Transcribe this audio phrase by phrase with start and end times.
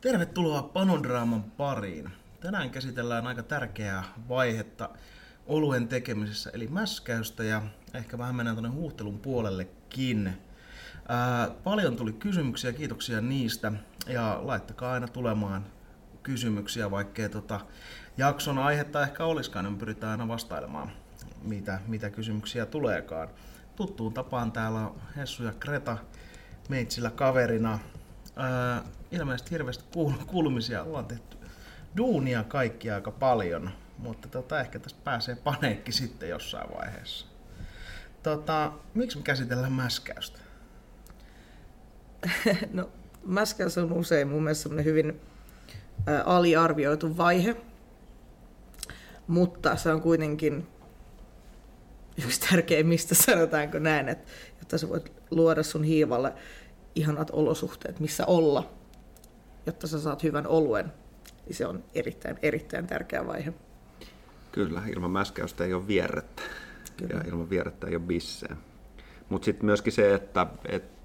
[0.00, 2.10] Tervetuloa Panodraaman pariin.
[2.40, 4.90] Tänään käsitellään aika tärkeää vaihetta
[5.46, 7.62] oluen tekemisessä, eli mäskäystä ja
[7.94, 10.32] ehkä vähän mennään tuonne huuhtelun puolellekin.
[11.08, 13.72] Ää, paljon tuli kysymyksiä, kiitoksia niistä
[14.06, 15.66] ja laittakaa aina tulemaan
[16.22, 17.60] kysymyksiä, vaikkei tota
[18.16, 20.92] jakson aihetta ehkä olisikaan, niin pyritään aina vastailemaan,
[21.42, 23.28] mitä, mitä kysymyksiä tuleekaan.
[23.76, 25.98] Tuttuun tapaan täällä on Hessu ja Kreta
[26.68, 27.78] meitsillä kaverina.
[28.38, 31.36] Ää, ilmeisesti hirveästi kuul- kuulumisia ollaan tehty
[31.96, 37.26] duunia kaikki aika paljon, mutta tota, ehkä tästä pääsee paneekki sitten jossain vaiheessa.
[38.22, 40.38] Tota, miksi me käsitellään mäskäystä?
[42.72, 42.90] No,
[43.24, 45.20] mäskäys on usein mun mielestä hyvin
[46.08, 47.56] ä, aliarvioitu vaihe,
[49.26, 50.66] mutta se on kuitenkin
[52.24, 56.32] yksi tärkeimmistä, sanotaanko näin, että jotta sä voit luoda sun hiivalle
[56.98, 58.70] ihanat olosuhteet, missä olla,
[59.66, 60.92] jotta sä saat hyvän oluen,
[61.46, 63.52] niin se on erittäin, erittäin tärkeä vaihe.
[64.52, 66.42] Kyllä, ilman mäskäystä ei ole vierrettä
[66.96, 67.14] Kyllä.
[67.14, 68.56] ja ilman vierrettä ei ole bisseä.
[69.28, 70.98] Mutta sitten myöskin se, että, että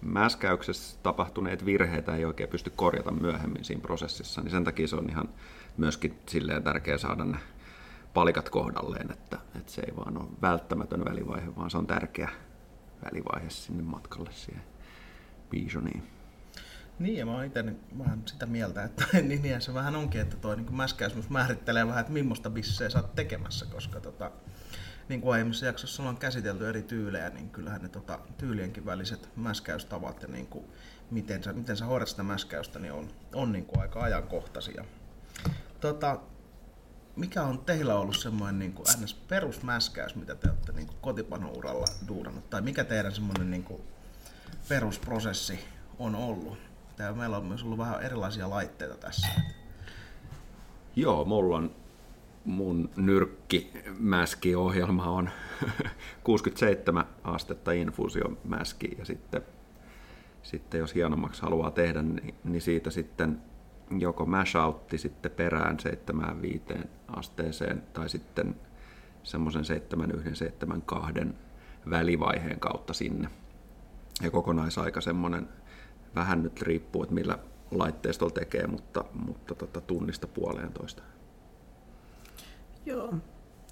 [0.00, 5.10] mäskäyksessä tapahtuneet virheitä ei oikein pysty korjata myöhemmin siinä prosessissa, niin sen takia se on
[5.10, 5.28] ihan
[5.76, 7.38] myöskin silleen tärkeää saada ne
[8.14, 12.28] palikat kohdalleen, että, että se ei vaan ole välttämätön välivaihe, vaan se on tärkeä
[13.04, 14.69] välivaihe sinne matkalle siihen
[15.50, 16.02] Bijoniin.
[16.98, 17.64] Niin, ja mä oon itse
[17.98, 21.86] vähän sitä mieltä, että niin, niin se vähän onkin, että toi niin mäskäys myös määrittelee
[21.86, 24.30] vähän, että millaista bissejä sä oot tekemässä, koska tota,
[25.08, 30.22] niin kuin aiemmissa jaksossa ollaan käsitelty eri tyylejä, niin kyllähän ne tota, tyylienkin väliset mäskäystavat
[30.22, 30.64] ja niin kuin,
[31.10, 34.84] miten, sä, miten sä hoidat sitä mäskäystä, niin on, on niin kuin aika ajankohtaisia.
[35.80, 36.20] Tota,
[37.16, 38.86] mikä on teillä ollut semmoinen niin kuin
[39.28, 43.82] perusmäskäys, mitä te olette niin kotipanouralla duunannut, tai mikä teidän semmoinen niin kuin
[44.70, 45.58] perusprosessi
[45.98, 46.58] on ollut?
[46.96, 49.28] Tää, meillä on myös ollut vähän erilaisia laitteita tässä.
[50.96, 51.70] Joo, mulla on
[52.44, 55.30] mun nyrkkimäski-ohjelma on
[56.24, 59.42] 67 astetta infuusiomäski ja sitten,
[60.42, 63.42] sitten jos hienommaksi haluaa tehdä, niin, niin siitä sitten
[63.98, 66.64] joko mashoutti sitten perään 75
[67.08, 68.56] asteeseen tai sitten
[69.22, 71.12] semmoisen 7172
[71.90, 73.39] välivaiheen kautta sinne.
[74.20, 75.48] Ja kokonaisaika semmoinen
[76.14, 77.38] vähän nyt riippuu, että millä
[77.70, 81.02] laitteistolla tekee, mutta, mutta tota, tunnista puoleentoista.
[82.86, 83.14] Joo.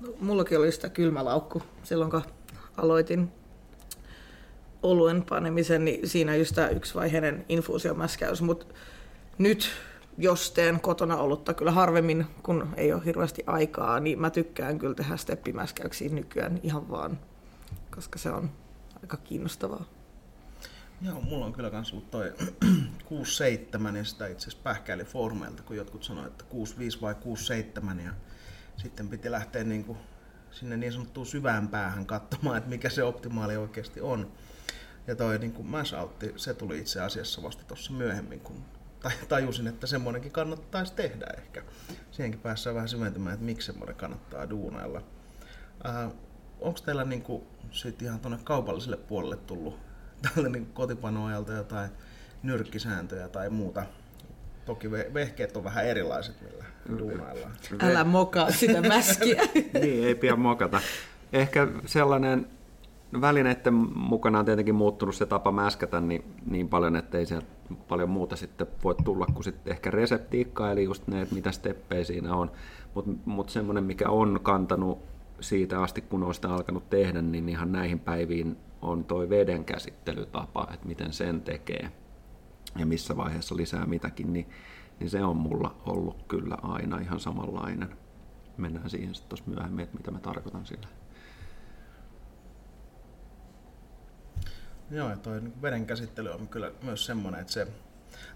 [0.00, 2.22] No, mullakin oli sitä kylmälaukku silloin, kun
[2.76, 3.32] aloitin
[4.82, 8.66] oluen panemisen, niin siinä just tämä yksivaiheinen infuusiomäskäys, mutta
[9.38, 9.70] nyt
[10.18, 14.94] jos teen kotona olutta kyllä harvemmin, kun ei ole hirveästi aikaa, niin mä tykkään kyllä
[14.94, 17.18] tehdä steppimäskäyksiä nykyään ihan vaan,
[17.94, 18.50] koska se on
[19.02, 19.97] aika kiinnostavaa.
[21.02, 22.32] Joo, mulla on kyllä kans ollut toi
[23.92, 26.44] 6-7 ja sitä itse asiassa pähkäili foorumeilta, kun jotkut sanoivat, että
[26.98, 27.14] 6-5 vai
[27.94, 28.12] 6-7 ja
[28.76, 29.98] sitten piti lähteä niin kuin
[30.50, 34.32] sinne niin sanottuun syvään päähän katsomaan, että mikä se optimaali oikeasti on.
[35.06, 38.64] Ja toi niin kuin masoutti, se tuli itse asiassa vasta tuossa myöhemmin, kun
[39.28, 41.62] tajusin, että semmoinenkin kannattaisi tehdä ehkä.
[42.10, 45.02] Siihenkin päässä vähän syventymään, että miksi semmoinen kannattaa duunailla.
[45.86, 46.12] Äh,
[46.60, 49.87] Onko teillä niin kuin, sit ihan tuonne kaupalliselle puolelle tullut
[50.22, 51.90] tällä niin kotipanoajalta jotain
[52.42, 53.82] nyrkkisääntöjä tai muuta
[54.68, 56.64] Toki vehkeet on vähän erilaiset, millä
[56.98, 57.52] duunaillaan.
[57.80, 59.42] Älä mokaa sitä mäskiä.
[59.82, 60.80] niin, ei pian mokata.
[61.32, 62.46] Ehkä sellainen
[63.20, 67.46] välineiden mukana on tietenkin muuttunut se tapa mäskätä niin, niin paljon, että ei sieltä
[67.88, 72.04] paljon muuta sitten voi tulla kuin sitten ehkä reseptiikkaa, eli just ne, että mitä steppejä
[72.04, 72.50] siinä on.
[72.94, 74.98] Mutta mut semmoinen, mikä on kantanut
[75.40, 80.68] siitä asti, kun on sitä alkanut tehdä, niin ihan näihin päiviin on toi veden käsittelytapa,
[80.74, 81.92] että miten sen tekee
[82.78, 84.48] ja missä vaiheessa lisää mitäkin, niin,
[85.00, 87.96] niin se on mulla ollut kyllä aina ihan samanlainen.
[88.56, 90.88] Mennään siihen sitten tuossa myöhemmin, että mitä mä tarkoitan sillä.
[94.90, 97.68] Joo, niin veden käsittely on kyllä myös semmoinen, että se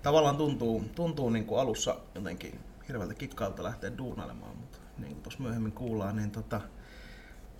[0.03, 5.43] tavallaan tuntuu, tuntuu niin kuin alussa jotenkin hirveältä kikkailta lähteä duunailemaan, mutta niin kuin tuossa
[5.43, 6.61] myöhemmin kuullaan, niin tota,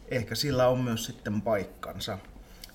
[0.09, 2.19] ehkä sillä on myös sitten paikkansa.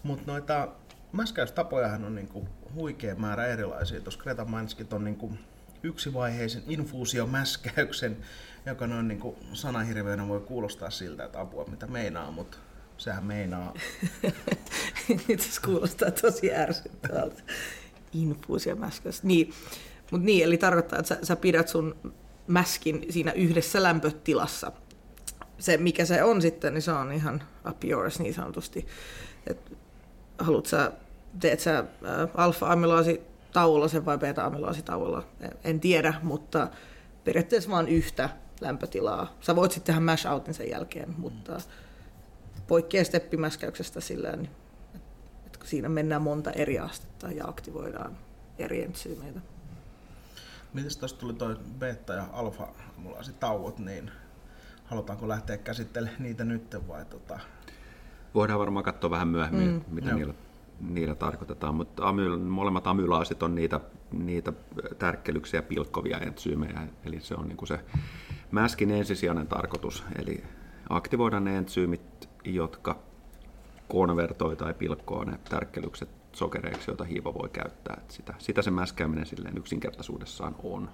[0.04, 0.68] Mutta noita
[1.12, 4.02] mäskäystapojahan on niin kuin huikea määrä erilaisia.
[4.02, 5.40] Tuossa Greta mainitsikin tuon niin
[5.84, 8.18] yksivaiheisen infuusiomäskäyksen,
[8.66, 12.58] joka noin niin sanahirveänä voi kuulostaa siltä, että apua mitä meinaa, mutta
[12.98, 13.74] sehän meinaa.
[15.28, 17.42] Nyt se kuulostaa tosi ärsyttävältä.
[18.14, 19.24] Infuusiomäskäys.
[19.24, 19.54] Niin.
[20.12, 22.14] Mut niin, eli tarkoittaa, että sä, sä pidät sun
[22.48, 24.72] mäskin siinä yhdessä lämpötilassa.
[25.60, 28.88] Se, mikä se on sitten, niin se on ihan up yours niin sanotusti.
[29.48, 29.78] Et
[30.40, 30.92] haluat sä,
[31.40, 31.84] teet sä
[32.34, 33.22] alfa-amylaasi
[33.54, 35.24] tauolla vai beta-amylaasitauolla,
[35.64, 36.68] en tiedä, mutta
[37.24, 38.30] periaatteessa vain yhtä
[38.62, 39.38] lämpötilaa.
[39.42, 41.58] Sä voit sitten tehdä mash outin sen jälkeen, mutta
[42.68, 44.30] poikkeaa steppimäskäyksestä sillä
[45.46, 48.18] että siinä mennään monta eri astetta ja aktivoidaan
[48.60, 49.40] eri entsyymeitä.
[50.74, 52.68] Miten tuosta tuli toi beta ja alfa
[53.40, 54.12] tauot, niin
[54.86, 57.40] halutaanko lähteä käsittelemään niitä nyt vai tota...
[58.38, 59.82] Voidaan varmaan katsoa vähän myöhemmin, mm.
[59.96, 60.34] mitä niillä,
[60.80, 63.80] niillä tarkoitetaan, mutta amyl, molemmat amylaasit on niitä,
[64.12, 64.54] niitä
[65.00, 67.80] tärkkelyksiä pilkkovia entsyymejä, eli se on niin kuin se
[68.52, 70.44] mäskin ensisijainen tarkoitus, eli
[70.90, 73.00] aktivoida ne entsyymit, jotka
[73.88, 78.02] konvertoi tai pilkkoo ne tärkkelykset sokereiksi, joita hiiva voi käyttää.
[78.08, 80.90] sitä, sitä se mäskääminen silleen yksinkertaisuudessaan on.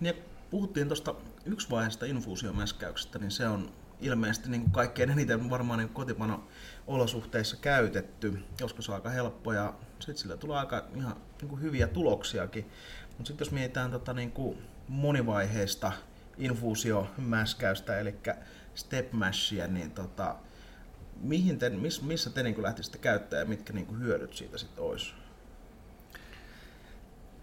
[0.00, 0.12] Ja
[0.50, 1.14] puhuttiin tuosta
[1.44, 8.82] yksivaiheesta infuusiomäskäyksestä, niin se on ilmeisesti niin kuin kaikkein eniten varmaan niin kotipano-olosuhteissa käytetty, koska
[8.82, 12.70] se on aika helppo ja sitten sillä tulee aika ihan niin kuin hyviä tuloksiakin.
[13.08, 14.58] Mutta sitten jos mietitään tota, niin kuin
[14.88, 15.92] monivaiheista
[16.38, 18.14] infuusiomäskäystä, eli
[18.74, 20.36] step mashia, niin tota,
[21.20, 24.84] mihin te, miss, missä te niin lähtisitte käyttää ja mitkä niin kuin hyödyt siitä sitten
[24.84, 25.12] olisi?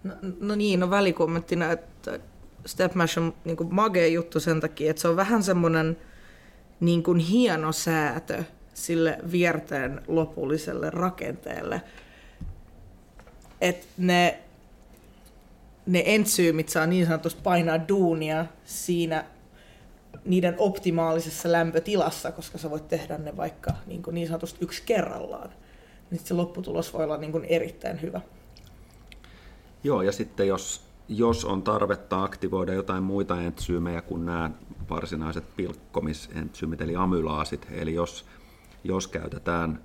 [0.03, 2.19] No, no niin, no välikommenttina, että
[2.65, 5.97] Stepmash on niin magea juttu sen takia, että se on vähän semmoinen
[6.79, 8.43] niin kuin hieno säätö
[8.73, 11.81] sille vierteen lopulliselle rakenteelle.
[13.61, 14.39] Että ne,
[15.85, 19.25] ne entsyymit saa niin sanotusti painaa duunia siinä
[20.25, 25.49] niiden optimaalisessa lämpötilassa, koska sä voit tehdä ne vaikka niin, kuin niin sanotusti yksi kerrallaan.
[26.11, 28.21] Niin se lopputulos voi olla niin kuin erittäin hyvä.
[29.83, 34.51] Joo, ja sitten jos jos on tarvetta aktivoida jotain muita entsyymejä kuin nämä
[34.89, 38.25] varsinaiset pilkkomisentsyymmit, eli amylaasit, eli jos,
[38.83, 39.79] jos käytetään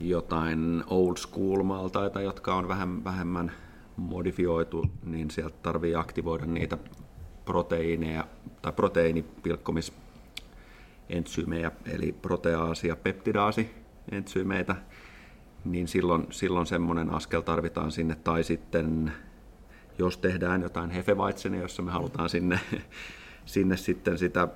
[0.00, 3.52] jotain old school maltaita, jotka on vähän vähemmän
[3.96, 6.78] modifioitu, niin sieltä tarvii aktivoida niitä
[7.44, 8.26] proteiineja
[8.62, 14.76] tai proteiinipilkkomisentsyymeja, eli proteaasi- ja peptidaasi-entsyymeitä,
[15.64, 19.12] niin silloin, silloin semmoinen askel tarvitaan sinne, tai sitten
[20.02, 22.60] jos tehdään jotain hefeweitzenia, jossa me halutaan sinne,
[23.44, 24.48] sinne sitten sitä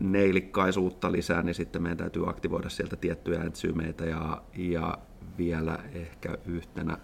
[0.00, 4.98] neilikkaisuutta lisää, niin sitten meidän täytyy aktivoida sieltä tiettyjä entsyymeitä ja, ja
[5.38, 6.98] vielä ehkä yhtenä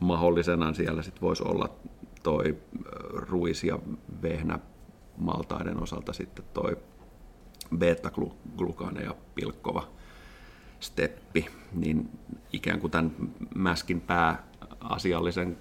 [0.00, 1.76] mahdollisena siellä sitten voisi olla
[2.22, 2.56] toi
[3.12, 3.78] ruis- ja
[4.22, 4.58] vehnä
[5.16, 6.76] maltaiden osalta sitten toi
[7.78, 9.88] beta-glukaane ja pilkkova
[10.80, 12.10] steppi, niin
[12.52, 13.12] ikään kuin tämän
[13.54, 15.58] mäskin pääasiallisen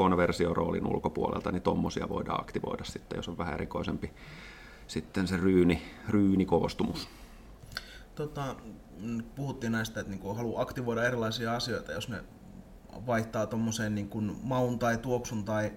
[0.00, 4.12] konversioroolin ulkopuolelta, niin tuommoisia voidaan aktivoida sitten, jos on vähän erikoisempi
[4.86, 7.08] sitten se ryyni, ryynikoostumus.
[8.14, 8.56] Tota,
[9.34, 12.24] puhuttiin näistä, että niinku haluaa aktivoida erilaisia asioita, jos ne
[13.06, 14.10] vaihtaa tuommoiseen niin
[14.42, 15.72] maun tai tuoksun tai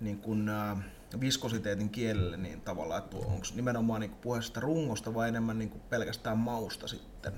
[0.00, 0.78] niin kuin, äh,
[1.20, 6.88] viskositeetin kielelle, niin tavallaan, että onko nimenomaan niin puheesta rungosta vai enemmän niin pelkästään mausta
[6.88, 7.32] sitten?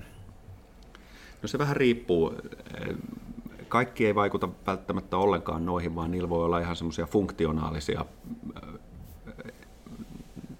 [1.41, 2.33] No se vähän riippuu
[3.69, 8.05] kaikki ei vaikuta välttämättä ollenkaan noihin, vaan niillä voi olla ihan semmoisia funktionaalisia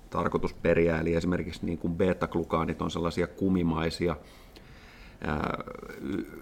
[0.09, 4.15] tarkoitusperiä, eli esimerkiksi niin kuin beta-glukaanit on sellaisia kumimaisia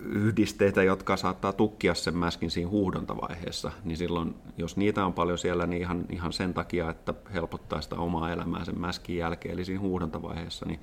[0.01, 5.67] yhdisteitä, jotka saattaa tukkia sen mäskin siinä huuhdontavaiheessa, niin silloin, jos niitä on paljon siellä,
[5.67, 9.81] niin ihan, ihan sen takia, että helpottaa sitä omaa elämää sen mäskin jälkeen, eli siinä
[9.81, 10.79] huuhdontavaiheessa, niin,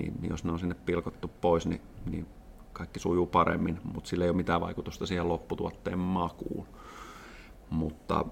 [0.00, 2.26] niin jos ne on sinne pilkottu pois, niin, niin
[2.80, 6.66] kaikki sujuu paremmin, mutta sillä ei ole mitään vaikutusta siihen lopputuotteen makuun.
[7.70, 8.24] Mutta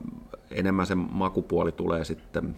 [0.51, 2.57] enemmän se makupuoli tulee sitten,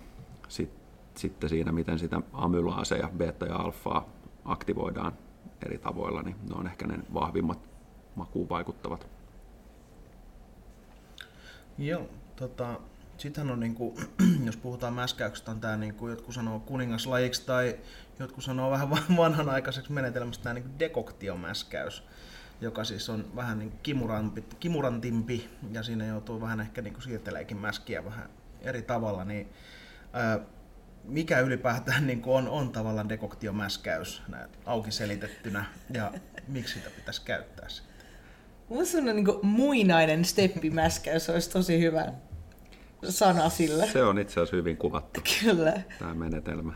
[0.48, 0.70] sit,
[1.14, 4.08] sitten siinä, miten sitä amylaaseja, beta ja alfaa
[4.44, 5.12] aktivoidaan
[5.66, 7.58] eri tavoilla, niin ne on ehkä ne vahvimmat
[8.14, 9.06] makuun vaikuttavat.
[11.78, 12.80] Joo, tota,
[13.16, 13.96] sittenhän on, niin kuin,
[14.46, 17.78] jos puhutaan mäskäyksestä, on tämä, niin kuin jotkut sanoo kuningaslajiksi tai
[18.20, 22.02] jotkut sanoo vähän vanhanaikaiseksi menetelmästä tämä niin dekoktiomäskäys,
[22.60, 28.04] joka siis on vähän niin kimuranti, kimurantimpi ja siinä joutuu vähän ehkä niin siirteleekin mäskiä
[28.04, 29.48] vähän eri tavalla, niin
[30.12, 30.40] ää,
[31.04, 34.22] mikä ylipäätään niin on, on tavallaan dekoktiomäskäys
[34.66, 36.12] auki selitettynä ja
[36.48, 37.90] miksi sitä pitäisi käyttää sitten?
[38.68, 38.84] Mun
[39.14, 42.12] niin muinainen steppimäskäys olisi tosi hyvä
[43.08, 43.86] sana sille.
[43.86, 45.20] Se on itse asiassa hyvin kuvattu.
[45.40, 45.80] Kyllä.
[45.98, 46.72] Tämä menetelmä.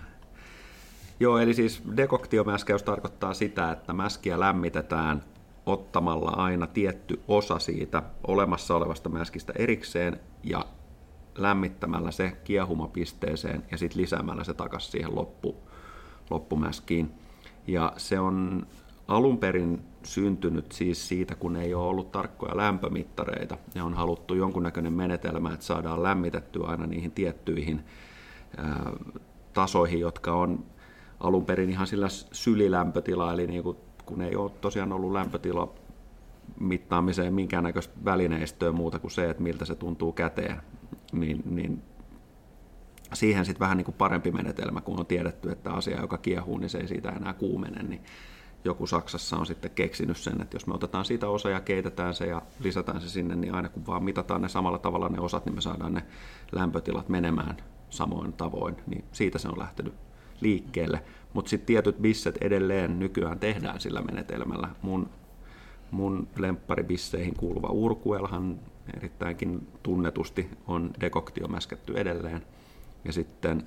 [1.21, 5.23] Joo, eli siis dekoktiomäskäys tarkoittaa sitä, että mäskiä lämmitetään
[5.67, 10.65] ottamalla aina tietty osa siitä olemassa olevasta mäskistä erikseen ja
[11.39, 15.57] lämmittämällä se kiehumapisteeseen ja sitten lisäämällä se takaisin siihen loppu,
[16.31, 17.13] loppumäskiin.
[17.67, 18.67] Ja se on
[19.09, 24.93] alun perin syntynyt siis siitä, kun ei ole ollut tarkkoja lämpömittareita ja on haluttu jonkunnäköinen
[24.93, 27.85] menetelmä, että saadaan lämmitettyä aina niihin tiettyihin
[28.57, 28.91] ää,
[29.53, 30.65] tasoihin, jotka on
[31.21, 35.75] alun perin ihan sillä sylilämpötila, eli niin kuin, kun ei ole tosiaan ollut lämpötila
[36.61, 40.63] mittaamiseen minkäännäköistä välineistöä muuta kuin se, että miltä se tuntuu käteen,
[41.13, 41.83] niin, niin
[43.13, 46.71] siihen sitten vähän niin kuin parempi menetelmä, kun on tiedetty, että asia, joka kiehuu, niin
[46.71, 48.03] se ei siitä enää kuumene, niin
[48.65, 52.27] joku Saksassa on sitten keksinyt sen, että jos me otetaan siitä osa ja keitetään se
[52.27, 55.55] ja lisätään se sinne, niin aina kun vaan mitataan ne samalla tavalla ne osat, niin
[55.55, 56.03] me saadaan ne
[56.53, 57.57] lämpötilat menemään
[57.91, 59.95] samoin tavoin, niin siitä se on lähtenyt
[60.41, 61.03] liikkeelle.
[61.33, 64.69] Mutta sitten tietyt bisset edelleen nykyään tehdään sillä menetelmällä.
[64.83, 65.11] Mun,
[65.91, 68.61] mun lempparibisseihin kuuluva Urkuelhan
[68.97, 72.43] erittäinkin tunnetusti on dekoktiomäskätty edelleen.
[73.05, 73.63] Ja sitten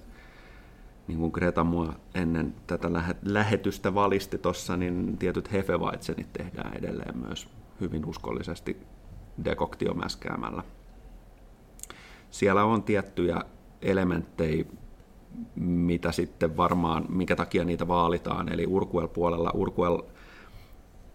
[1.07, 2.89] niin kuin Greta mua ennen tätä
[3.23, 7.49] lähetystä valisti tuossa, niin tietyt hefevaitsenit tehdään edelleen myös
[7.81, 8.77] hyvin uskollisesti
[9.45, 10.63] dekoktiomäskäämällä.
[12.31, 13.41] Siellä on tiettyjä
[13.81, 14.65] elementtejä,
[15.55, 18.53] mitä sitten varmaan, minkä takia niitä vaalitaan.
[18.53, 20.01] Eli Urquell-puolella Urquell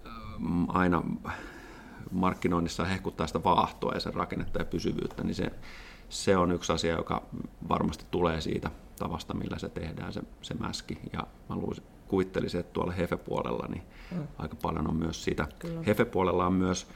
[0.06, 1.02] ähm, aina
[2.10, 5.52] markkinoinnissa hehkuttaa sitä vaahtoa ja sen rakennetta ja pysyvyyttä, niin se,
[6.08, 7.22] se on yksi asia, joka
[7.68, 10.98] varmasti tulee siitä tavasta, millä se tehdään, se, se mäski.
[11.12, 14.26] Ja mä luulisin, kuvittelisin, että tuolla Hefe-puolella niin mm.
[14.38, 15.48] aika paljon on myös sitä.
[15.58, 15.82] Kyllä.
[15.86, 16.86] Hefe-puolella on myös,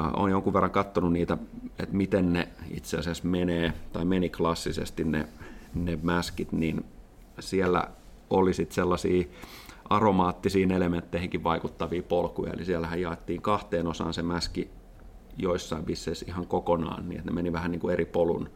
[0.00, 1.38] äh, on jonkun verran katsonut niitä,
[1.78, 5.28] että miten ne itse asiassa menee, tai meni klassisesti ne,
[5.74, 6.84] ne mäskit, niin
[7.40, 7.88] siellä
[8.30, 9.26] oli sitten sellaisia
[9.90, 14.70] aromaattisiin elementteihinkin vaikuttavia polkuja, eli siellähän jaettiin kahteen osaan se mäski
[15.38, 18.50] joissain bisseissä ihan kokonaan, niin että ne meni vähän niin kuin eri polun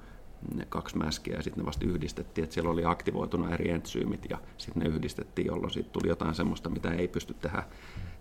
[0.54, 4.38] ne kaksi mäskiä ja sitten ne vasta yhdistettiin, että siellä oli aktivoituna eri entsyymit ja
[4.56, 7.62] sitten ne yhdistettiin, jolloin siitä tuli jotain semmoista, mitä ei pysty tehdä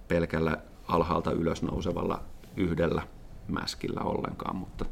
[0.07, 2.23] pelkällä alhaalta ylös nousevalla
[2.57, 3.01] yhdellä
[3.47, 4.85] mäskillä ollenkaan, mutta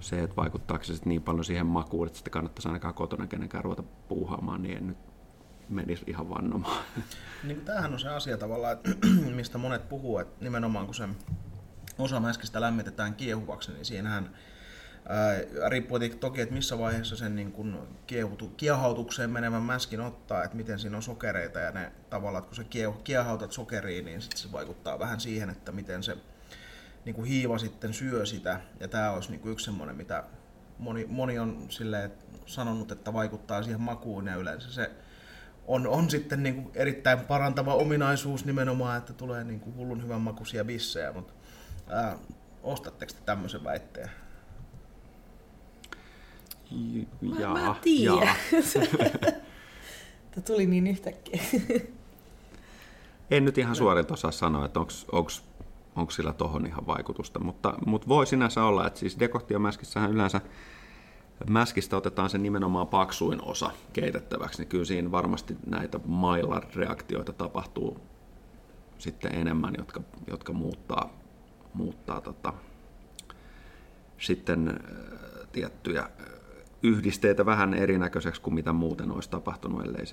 [0.00, 3.82] se, että vaikuttaako se niin paljon siihen makuun, että sitten kannattaisi ainakaan kotona kenenkään ruveta
[3.82, 4.98] puuhaamaan, niin en nyt
[5.68, 6.84] menisi ihan vannomaan.
[7.44, 8.90] Niin tämähän on se asia tavallaan, että
[9.36, 11.08] mistä monet puhuu, että nimenomaan kun se
[11.98, 14.30] osa mäskistä lämmitetään kiehuvaksi, niin siinähän
[15.08, 20.56] Ää, riippuu toki, että missä vaiheessa sen niin kun kiehutu, kiehautukseen menevän mäskin ottaa, että
[20.56, 24.52] miten siinä on sokereita ja ne tavallaan, että kun sä kiehautat sokeriin, niin sit se
[24.52, 26.16] vaikuttaa vähän siihen, että miten se
[27.04, 28.60] niin kuin hiiva sitten syö sitä.
[28.80, 30.24] Ja tämä olisi niin kuin yksi semmoinen, mitä
[30.78, 32.12] moni, moni on silleen,
[32.46, 34.90] sanonut, että vaikuttaa siihen makuun ja yleensä se
[35.66, 40.20] on, on sitten niin kuin erittäin parantava ominaisuus nimenomaan, että tulee niin kuin hullun hyvän
[40.20, 41.32] makuisia bissejä, mutta
[41.88, 42.18] ää,
[42.62, 44.10] ostatteko te tämmöisen väitteen?
[47.38, 48.36] Jaa, mä, mä tiedä.
[50.30, 51.42] Tämä tuli niin yhtäkkiä.
[53.30, 54.80] en nyt ihan suorin osaa sanoa, että
[55.12, 55.30] onko
[56.10, 60.40] sillä tuohon ihan vaikutusta, mutta, mutta voi sinänsä olla, että siis dekoktiomäskissähän yleensä
[61.50, 68.00] mäskistä otetaan se nimenomaan paksuin osa keitettäväksi, niin kyllä siinä varmasti näitä Maillard-reaktioita tapahtuu
[68.98, 71.10] sitten enemmän, jotka, jotka muuttaa,
[71.74, 72.52] muuttaa tota,
[74.18, 74.80] sitten
[75.52, 76.08] tiettyjä
[76.82, 80.06] yhdisteitä vähän erinäköiseksi kuin mitä muuten olisi tapahtunut, ellei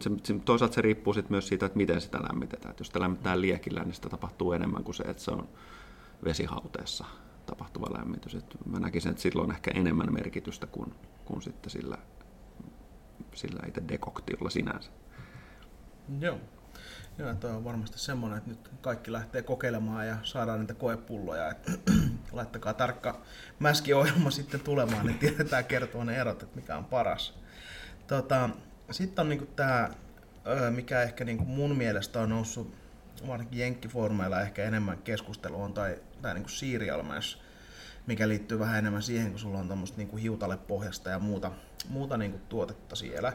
[0.00, 2.70] se, se, toisaalta se riippuu sit myös siitä, että miten sitä lämmitetään.
[2.70, 5.48] Et jos sitä lämmitetään liekillä, niin sitä tapahtuu enemmän kuin se, että se on
[6.24, 7.04] vesihauteessa
[7.46, 8.34] tapahtuva lämmitys.
[8.34, 10.94] Et mä näkisin, että sillä on ehkä enemmän merkitystä kuin,
[11.24, 11.98] kuin sitten sillä,
[13.34, 14.90] sillä itse dekoktiolla sinänsä.
[16.20, 16.38] Joo.
[17.18, 21.50] Joo, toi on varmasti semmoinen, että nyt kaikki lähtee kokeilemaan ja saadaan niitä koepulloja.
[21.50, 21.72] Että
[22.32, 23.20] laittakaa tarkka
[23.58, 27.38] mäskiohjelma sitten tulemaan, niin tiedetään kertoa ne erot, että mikä on paras.
[28.06, 28.50] Tota,
[28.90, 29.90] sitten on niinku tämä,
[30.70, 32.74] mikä ehkä niinku mun mielestä on noussut
[33.26, 37.38] varsinkin jenkkifoorumeilla ehkä enemmän keskusteluun, tai, tai niinku serial mesh,
[38.06, 41.52] mikä liittyy vähän enemmän siihen, kun sulla on tuommoista niinku hiutalepohjasta ja muuta,
[41.88, 43.32] muuta niinku tuotetta siellä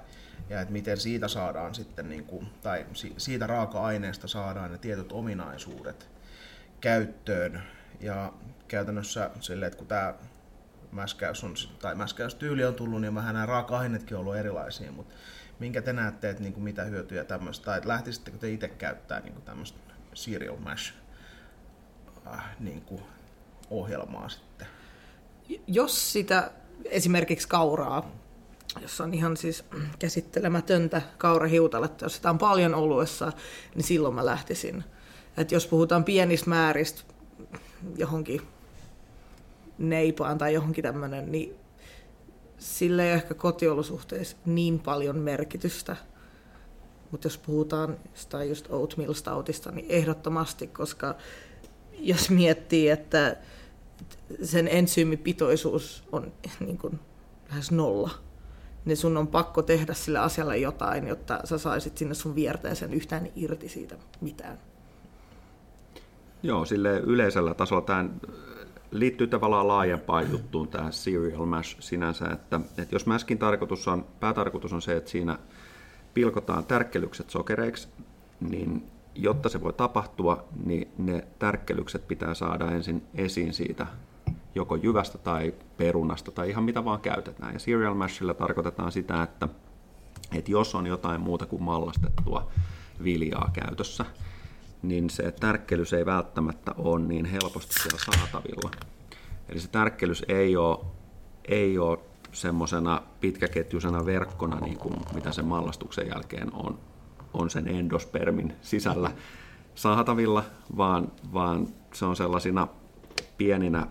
[0.49, 2.85] ja että miten siitä saadaan sitten, niin kuin, tai
[3.17, 6.09] siitä raaka-aineesta saadaan ne tietyt ominaisuudet
[6.81, 7.61] käyttöön.
[7.99, 8.33] Ja
[8.67, 10.13] käytännössä silleen, että kun tämä
[10.91, 15.15] mäskäys on, tai mäskäystyyli on tullut, niin vähän nämä raaka-aineetkin on ollut erilaisia, mutta
[15.59, 19.19] minkä te näette, että niin kuin mitä hyötyjä tämmöistä, tai että lähtisittekö te itse käyttää
[19.19, 19.79] niin kuin tämmöistä
[20.13, 20.93] serial mash
[22.27, 23.01] äh, niin kuin
[23.69, 24.67] ohjelmaa sitten?
[25.67, 26.51] Jos sitä
[26.85, 28.11] esimerkiksi kauraa
[28.81, 29.63] jossa on ihan siis
[29.99, 33.31] käsittelemätöntä kaurahiutaletta, jos sitä on paljon oluessa,
[33.75, 34.83] niin silloin mä lähtisin.
[35.37, 37.01] Et jos puhutaan pienistä määristä
[37.97, 38.41] johonkin
[39.77, 41.55] neipaan tai johonkin tämmöinen, niin
[42.57, 45.95] sillä ei ehkä kotiolosuhteissa niin paljon merkitystä.
[47.11, 51.15] Mutta jos puhutaan jostain just oatmeal stoutista, niin ehdottomasti, koska
[51.99, 53.37] jos miettii, että
[54.43, 56.99] sen ensyymipitoisuus on niin kuin
[57.49, 58.09] lähes nolla,
[58.85, 63.29] niin sun on pakko tehdä sille asialle jotain, jotta sä saisit sinne sun vierteeseen yhtään
[63.35, 64.59] irti siitä mitään.
[66.43, 68.09] Joo, sille yleisellä tasolla tämä
[68.91, 74.73] liittyy tavallaan laajempaan juttuun tämä serial mash sinänsä, että, että jos mäskin tarkoitus on, päätarkoitus
[74.73, 75.39] on se, että siinä
[76.13, 77.87] pilkotaan tärkkelykset sokereiksi,
[78.39, 83.87] niin jotta se voi tapahtua, niin ne tärkkelykset pitää saada ensin esiin siitä
[84.55, 87.53] joko jyvästä tai perunasta tai ihan mitä vaan käytetään.
[87.53, 89.47] Ja serial mashilla tarkoitetaan sitä, että,
[90.35, 92.51] että jos on jotain muuta kuin mallastettua
[93.03, 94.05] viljaa käytössä,
[94.81, 98.71] niin se tärkkelys ei välttämättä ole niin helposti siellä saatavilla.
[99.49, 100.85] Eli se tärkkelys ei ole,
[101.45, 101.99] ei ole
[102.31, 106.79] semmoisena pitkäketjuisena verkkona, niin kuin mitä sen mallastuksen jälkeen on,
[107.33, 109.11] on sen endospermin sisällä
[109.75, 110.43] saatavilla,
[110.77, 112.67] vaan, vaan se on sellaisina
[113.37, 113.87] pieninä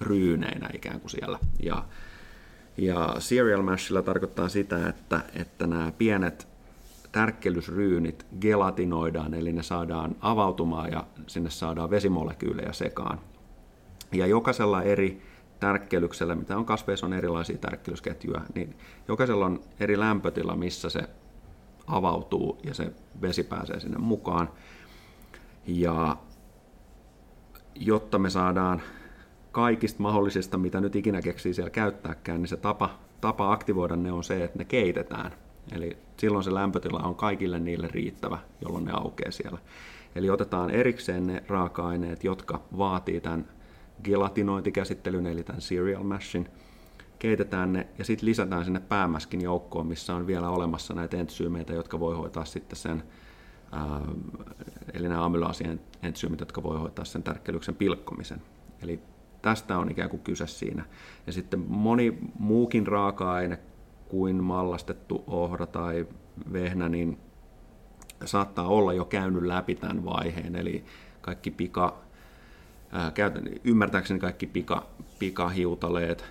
[0.00, 1.38] ryyneinä ikään kuin siellä.
[1.62, 1.84] Ja,
[2.76, 6.53] ja serial mashilla tarkoittaa sitä, että, että nämä pienet
[7.14, 13.20] tärkkelysryynit gelatinoidaan, eli ne saadaan avautumaan ja sinne saadaan vesimolekyylejä sekaan.
[14.12, 15.22] Ja jokaisella eri
[15.60, 18.76] tärkkelyksellä, mitä on kasveissa, on erilaisia tärkkelysketjuja, niin
[19.08, 21.00] jokaisella on eri lämpötila, missä se
[21.86, 24.48] avautuu ja se vesi pääsee sinne mukaan.
[25.66, 26.16] Ja
[27.74, 28.82] jotta me saadaan
[29.52, 34.24] kaikista mahdollisista, mitä nyt ikinä keksii siellä käyttääkään, niin se tapa, tapa aktivoida ne on
[34.24, 35.32] se, että ne keitetään.
[35.72, 39.58] Eli silloin se lämpötila on kaikille niille riittävä, jolloin ne aukeaa siellä.
[40.14, 43.48] Eli otetaan erikseen ne raaka-aineet, jotka vaatii tämän
[44.04, 46.48] gelatinointikäsittelyn, eli tämän cereal mashin,
[47.18, 52.00] keitetään ne ja sitten lisätään sinne päämäskin joukkoon, missä on vielä olemassa näitä entsyymeitä, jotka
[52.00, 53.02] voi hoitaa sitten sen,
[54.92, 58.42] eli nämä amylaasien entsyymit, jotka voi hoitaa sen tärkkelyksen pilkkomisen.
[58.82, 59.00] Eli
[59.42, 60.84] tästä on ikään kuin kyse siinä.
[61.26, 63.58] Ja sitten moni muukin raaka-aine
[64.08, 66.06] kuin mallastettu ohra tai
[66.52, 67.18] vehnä, niin
[68.24, 70.84] saattaa olla jo käynyt läpi tämän vaiheen, eli
[71.20, 71.98] kaikki pika,
[72.92, 74.86] ää, käytän, ymmärtääkseni kaikki pika,
[75.18, 76.24] pikahiutaleet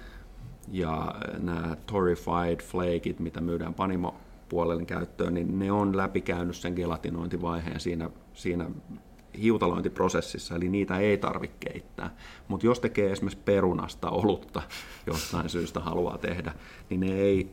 [0.72, 4.16] ja nämä torrified flakeit, mitä myydään panimo
[4.50, 8.70] puolelle käyttöön, niin ne on läpikäynyt sen gelatinointivaiheen siinä, siinä
[9.42, 12.16] hiutalointiprosessissa, eli niitä ei tarvitse keittää.
[12.48, 14.62] Mutta jos tekee esimerkiksi perunasta olutta
[15.08, 16.54] jostain syystä haluaa tehdä,
[16.90, 17.52] niin ne ei,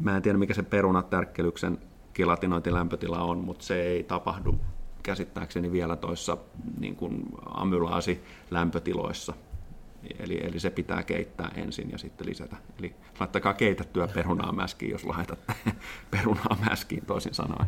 [0.00, 1.78] mä en tiedä mikä se perunatärkkelyksen
[2.14, 4.60] gelatinointilämpötila on, mutta se ei tapahdu
[5.02, 6.36] käsittääkseni vielä toissa
[6.78, 9.34] niin kuin amylaasi lämpötiloissa.
[10.18, 12.56] Eli, eli se pitää keittää ensin ja sitten lisätä.
[12.78, 15.52] Eli laittakaa keitettyä perunaa mäskiin, jos laitatte
[16.10, 17.66] perunaa mäskiin toisin sanoen.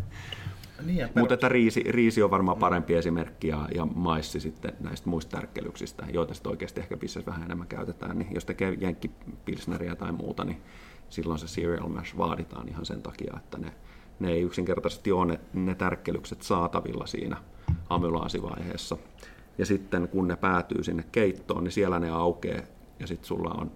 [0.84, 5.36] Niin Mutta että riisi, riisi on varmaan parempi esimerkki ja, ja maissi sitten näistä muista
[5.36, 8.18] tärkkelyksistä, joita sitten oikeasti ehkä pissässä vähän enemmän käytetään.
[8.18, 10.62] Niin jos tekee jenkkipilsneriä tai muuta, niin
[11.10, 13.72] silloin se cereal mash vaaditaan ihan sen takia, että ne,
[14.20, 17.36] ne ei yksinkertaisesti ole ne, ne tärkkelykset saatavilla siinä
[17.88, 18.96] amylaasivaiheessa.
[19.58, 22.62] Ja sitten kun ne päätyy sinne keittoon, niin siellä ne aukeaa
[23.00, 23.72] ja sitten sulla on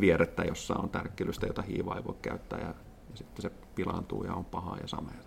[0.00, 2.66] vierettä, jossa on tärkkelystä, jota hiiva ei voi käyttää ja,
[3.10, 5.18] ja sitten se pilaantuu ja on pahaa ja samea.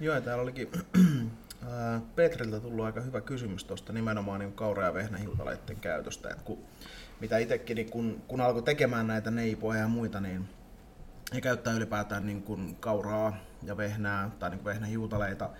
[0.00, 0.68] Joo, ja täällä olikin
[2.16, 6.30] Petriltä tullut aika hyvä kysymys tuosta nimenomaan niin kaura- ja vehnähiutaleiden käytöstä.
[6.30, 6.58] Että kun,
[7.24, 10.48] mitä itsekin, niin kun, kun alkoi tekemään näitä neipoja ja muita, niin
[11.34, 15.50] he käyttää ylipäätään niin kuin kauraa ja vehnää tai niin vehnähiutaleita,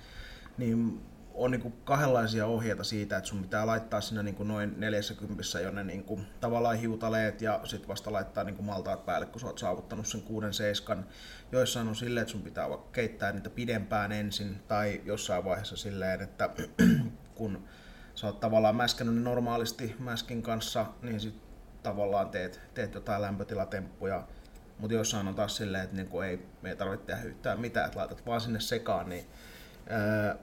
[0.59, 1.00] niin
[1.35, 5.61] on niin kuin kahdenlaisia ohjeita siitä, että sun pitää laittaa sinne niin kuin noin 40
[5.62, 9.40] jo ne niin kuin tavallaan hiutaleet ja sitten vasta laittaa niin kuin maltaat päälle, kun
[9.40, 11.07] sä oot saavuttanut sen kuuden seiskan.
[11.53, 16.50] Joissain on silleen, että sun pitää keittää niitä pidempään ensin tai jossain vaiheessa silleen, että
[17.35, 17.64] kun
[18.14, 21.43] sä oot tavallaan mäskännyt ne normaalisti mäskin kanssa, niin sit
[21.85, 24.25] tavallaan teet, teet jotain lämpötilatemppuja,
[24.79, 27.99] mutta jossain on taas silleen, että niinku ei, me ei tarvitse tehdä yhtään mitään, että
[27.99, 29.27] laitat vaan sinne sekaan, niin
[29.88, 30.37] ää,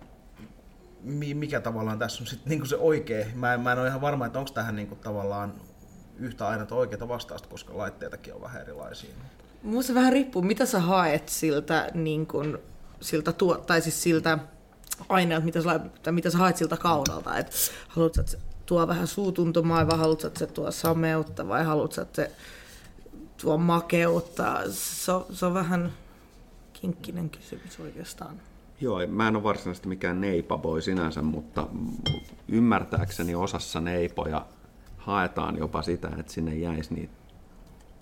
[1.33, 3.25] mikä tavallaan tässä on sitten niinku se oikea.
[3.35, 5.53] Mä mä en ole ihan varma, että onko tähän niinku tavallaan
[6.19, 9.09] yhtä aina oikeaa vastausta, koska laitteitakin on vähän erilaisia.
[9.63, 12.59] Musta vähän riippuu, mitä sä haet siltä, niin kun,
[13.01, 14.37] siltä tuo, tai siis siltä
[15.09, 15.79] aineelta, mitä sä,
[16.11, 17.37] mitä sä haet siltä kaunalta.
[17.37, 17.51] Et
[17.87, 18.37] haluatko, että
[18.71, 22.31] tuo vähän suutuntumaa vai haluatko, että se tuo sameutta vai haluatko, että se
[23.41, 24.61] tuo makeutta.
[24.69, 25.91] Se on, se on vähän
[26.73, 28.35] kinkkinen kysymys oikeastaan.
[28.81, 31.67] Joo, mä en ole varsinaisesti mikään neipaboi sinänsä, mutta
[32.47, 34.45] ymmärtääkseni osassa neipoja
[34.97, 37.13] haetaan jopa sitä, että sinne jäisi niitä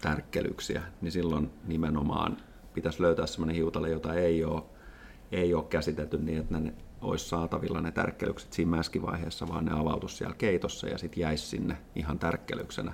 [0.01, 2.38] tärkkelyksiä, niin silloin nimenomaan
[2.73, 4.63] pitäisi löytää sellainen hiutale, jota ei ole,
[5.32, 10.18] ei ole käsitelty niin, että ne olisi saatavilla ne tärkkelykset siinä mäskivaiheessa, vaan ne avautus
[10.18, 12.94] siellä keitossa ja sitten jäisi sinne ihan tärkkelyksenä.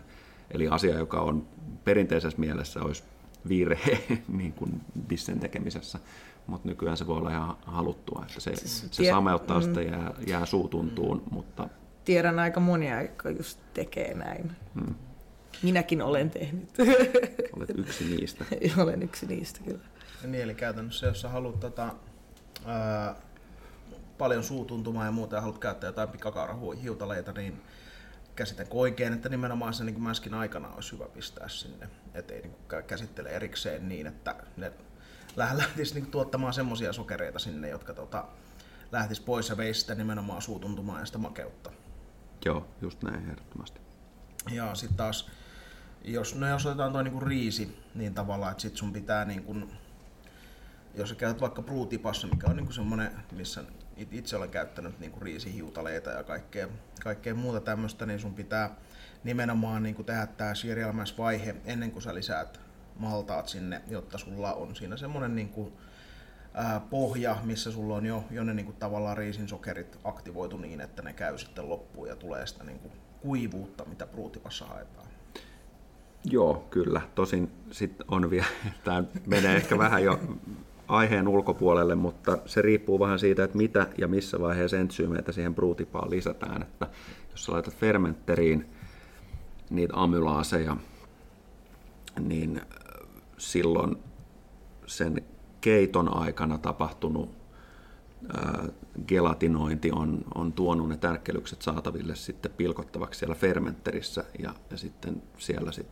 [0.52, 1.48] Eli asia, joka on
[1.84, 3.04] perinteisessä mielessä olisi
[3.50, 4.00] virhe
[4.38, 6.00] niin kuin bissen tekemisessä,
[6.48, 9.88] mutta nykyään se voi olla ihan haluttua, että se, siis se sameuttaa sitä mm.
[9.88, 11.69] jää, jää suutuntuun, mutta...
[12.06, 14.52] Tiedän aika monia, jotka just tekee näin.
[14.74, 14.95] Hmm.
[15.63, 16.69] Minäkin olen tehnyt.
[17.56, 18.45] Olet yksi niistä.
[18.84, 19.86] olen yksi niistä, kyllä.
[20.28, 21.95] Niin, eli käytännössä, jos sä haluat tota,
[22.65, 23.15] ää,
[24.17, 27.61] paljon suutuntumaa ja muuta ja haluat käyttää jotain pikakaurahiutaleita, niin
[28.35, 33.29] käsitän oikein, että nimenomaan se niin mäskin aikana olisi hyvä pistää sinne, ettei niin käsittele
[33.29, 34.71] erikseen niin, että ne
[35.35, 38.25] lähtisi niin tuottamaan semmoisia sokereita sinne, jotka tota,
[38.91, 41.71] lähtis pois ja veisi sitä nimenomaan suutuntumaa ja sitä makeutta.
[42.45, 43.81] Joo, just näin ehdottomasti.
[44.51, 45.29] Ja sitten taas,
[46.03, 49.55] jos, no jos otetaan tuo niinku riisi, niin tavallaan, että sit sun pitää niinku,
[50.97, 53.63] jos sä käytät vaikka Brutipassa, mikä on niinku semmoinen, missä
[54.12, 56.67] itse olen käyttänyt niinku riisihiutaleita ja kaikkea,
[57.03, 58.75] kaikkea muuta tämmöistä, niin sun pitää
[59.23, 62.60] nimenomaan niinku tehdä tämä serial vaihe ennen kuin sä lisäät
[62.99, 65.73] maltaat sinne, jotta sulla on siinä semmoinen niinku,
[66.89, 71.13] pohja, missä sulla on jo, jo ne niinku, tavallaan riisin sokerit aktivoitu niin, että ne
[71.13, 75.08] käy sitten loppuun ja tulee sitä niinku, kuivuutta, mitä Brutipassa haetaan.
[76.23, 77.01] Joo, kyllä.
[77.15, 78.45] Tosin sitten on vielä,
[78.84, 80.19] tämä menee ehkä vähän jo
[80.88, 86.10] aiheen ulkopuolelle, mutta se riippuu vähän siitä, että mitä ja missä vaiheessa entsyymeitä siihen bruutipaan
[86.10, 86.62] lisätään.
[86.62, 86.88] Että
[87.32, 88.65] jos sä laitat fermenteriin
[89.69, 90.78] niitä amylaaseja,
[92.19, 92.62] niin
[93.38, 93.95] silloin
[94.86, 95.21] sen
[95.62, 97.30] keiton aikana tapahtunut
[99.08, 105.71] gelatinointi on, on tuonut ne tärkkelykset saataville sitten pilkottavaksi siellä fermenterissä ja, ja sitten siellä
[105.71, 105.88] sit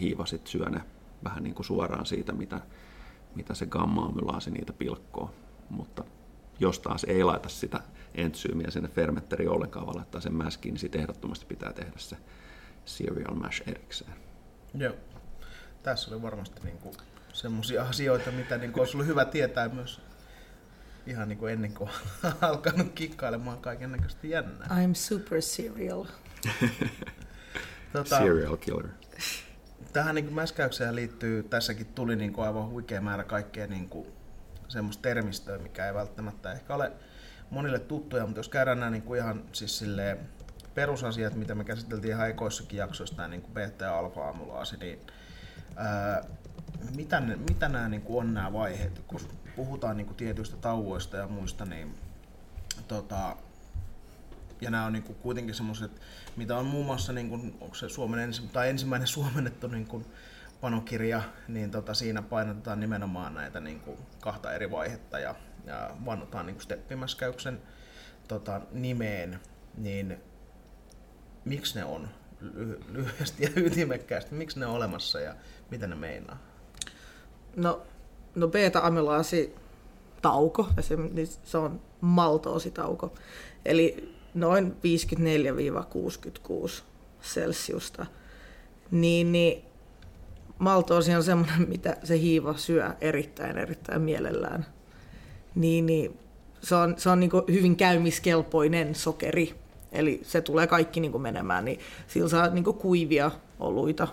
[0.00, 0.80] hiivasit syö ne
[1.24, 2.60] vähän niin kuin suoraan siitä, mitä,
[3.34, 5.34] mitä se gamma-amylaasi niitä pilkkoo.
[5.70, 6.04] Mutta
[6.60, 7.80] jos taas ei laita sitä
[8.14, 12.16] entsyymiä sinne fermentteriin ollenkaan, vaan laittaa sen mäskiin, niin sitten ehdottomasti pitää tehdä se
[12.86, 14.14] cereal mash erikseen.
[14.74, 14.94] Joo.
[15.82, 16.78] Tässä oli varmasti niin
[17.32, 20.00] semmoisia asioita, mitä niin kuin olisi ollut hyvä tietää myös
[21.06, 21.90] ihan niin kuin ennen kuin
[22.40, 24.68] alkanut kikkailemaan kaiken näköistä jännää.
[24.68, 26.04] I'm super serial.
[27.92, 28.88] tota, serial killer.
[29.98, 34.06] Tähän niin mäskäykseen liittyy, tässäkin tuli niin kuin aivan huikea määrä kaikkea niin kuin
[34.68, 36.92] semmoista termistöä, mikä ei välttämättä ehkä ole
[37.50, 40.18] monille tuttuja, mutta jos käydään nämä niin kuin ihan siis silleen
[40.74, 45.00] perusasiat, mitä me käsiteltiin ihan ekoissakin jaksoissa, niin kuin beta- ja alfa-amulaasi, niin
[45.76, 46.24] ää,
[46.96, 49.20] mitä, ne, mitä nämä niin kuin on nämä vaiheet, kun
[49.56, 51.94] puhutaan niin kuin tietyistä tauoista ja muista, niin
[52.88, 53.36] tota,
[54.60, 56.00] ja nämä on niin kuin kuitenkin semmoiset,
[56.36, 60.06] mitä on muun muassa, niin kuin, onko se Suomen ensi, tai ensimmäinen suomennettu niin kuin
[60.60, 65.34] panokirja, niin tota, siinä painotetaan nimenomaan näitä niin kuin kahta eri vaihetta ja,
[65.66, 67.62] ja vannotaan niin steppimäskäyksen
[68.28, 69.40] tota, nimeen,
[69.76, 70.20] niin
[71.44, 72.08] miksi ne on
[72.88, 75.34] lyhyesti ja ytimekkäästi, miksi ne on olemassa ja
[75.70, 76.38] mitä ne meinaa?
[77.56, 77.82] No,
[78.34, 79.56] no beta-amylaasi
[80.22, 80.68] tauko,
[81.12, 83.14] niin se on maltoositauko,
[83.64, 84.76] eli noin
[86.68, 86.82] 54-66
[87.22, 88.06] celsiusta,
[88.90, 89.64] niin, niin
[90.58, 94.66] maltoosi on semmoinen, mitä se hiiva syö erittäin, erittäin mielellään.
[95.54, 96.18] Niin, niin
[96.62, 99.54] se on, se on niin hyvin käymiskelpoinen sokeri,
[99.92, 104.08] eli se tulee kaikki niin menemään, niin sillä saa niin kuivia oluita.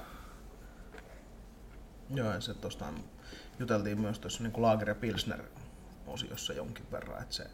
[2.16, 2.86] Joo, ja se tuosta
[3.60, 5.42] juteltiin myös tuossa niin Lager ja Pilsner
[6.08, 7.48] osiossa jonkin verran, että se,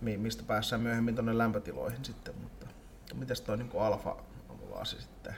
[0.00, 2.66] mistä päässään myöhemmin tuonne lämpötiloihin sitten, mutta
[3.14, 4.16] mitäs toi niin alfa
[4.70, 5.34] laasi sitten?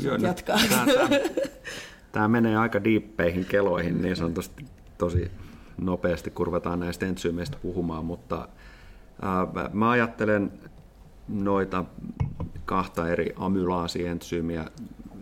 [0.00, 0.58] Joo, jatkaa.
[0.68, 1.08] Tämä, tämä,
[2.12, 4.64] tämä menee aika diippeihin keloihin niin sanotusti
[4.98, 5.30] tosi
[5.78, 8.48] nopeasti, kun ruvetaan näistä entsyymeistä puhumaan, mutta
[9.22, 10.52] ää, mä ajattelen
[11.28, 11.84] noita
[12.64, 14.64] kahta eri amylaasientsyymiä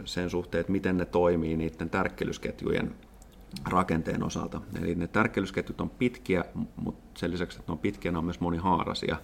[0.05, 2.95] sen suhteen, että miten ne toimii niiden tärkkelysketjujen
[3.65, 4.61] rakenteen osalta.
[4.83, 6.45] Eli ne tärkkelysketjut on pitkiä,
[6.77, 9.17] mutta sen lisäksi, että ne on pitkiä, ne on myös monihaarasia.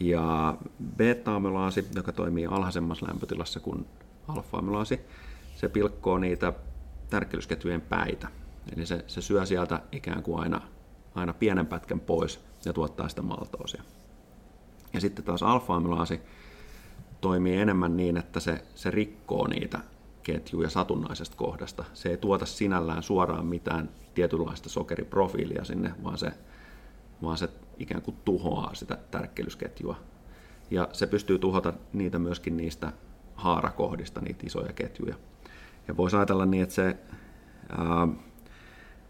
[0.00, 0.56] Ja
[0.96, 3.86] beta-amylaasi, joka toimii alhaisemmassa lämpötilassa kuin
[4.28, 5.00] alfa-amylaasi,
[5.56, 6.52] se pilkkoo niitä
[7.10, 8.28] tärkkelysketjujen päitä.
[8.76, 10.60] Eli se, se syö sieltä ikään kuin aina,
[11.14, 13.82] aina pienen pätkän pois ja tuottaa sitä maltoosia.
[14.92, 16.20] Ja sitten taas alfa-amylaasi
[17.20, 19.80] toimii enemmän niin, että se, se rikkoo niitä
[20.32, 21.84] ketjuja satunnaisesta kohdasta.
[21.94, 26.32] Se ei tuota sinällään suoraan mitään tietynlaista sokeriprofiilia sinne, vaan se,
[27.22, 29.96] vaan se ikään kuin tuhoaa sitä tärkkelysketjua.
[30.70, 32.92] Ja se pystyy tuhota niitä myöskin niistä
[33.34, 35.14] haarakohdista, niitä isoja ketjuja.
[35.88, 36.96] Ja voisi ajatella niin, että se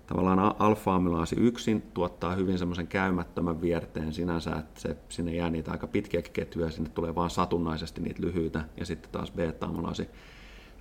[0.07, 5.87] tavallaan alfa-amylaasi yksin tuottaa hyvin semmoisen käymättömän vierteen sinänsä, että se, sinne jää niitä aika
[5.87, 10.09] pitkiäkin ketjuja ja sinne tulee vain satunnaisesti niitä lyhyitä ja sitten taas beta-amylaasi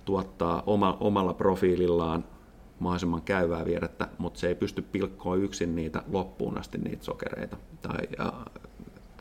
[0.08, 2.24] tuottaa oma, omalla profiilillaan
[2.78, 7.98] mahdollisimman käyvää vierettä, mutta se ei pysty pilkkoa yksin niitä loppuun asti niitä sokereita tai
[8.18, 8.32] ja,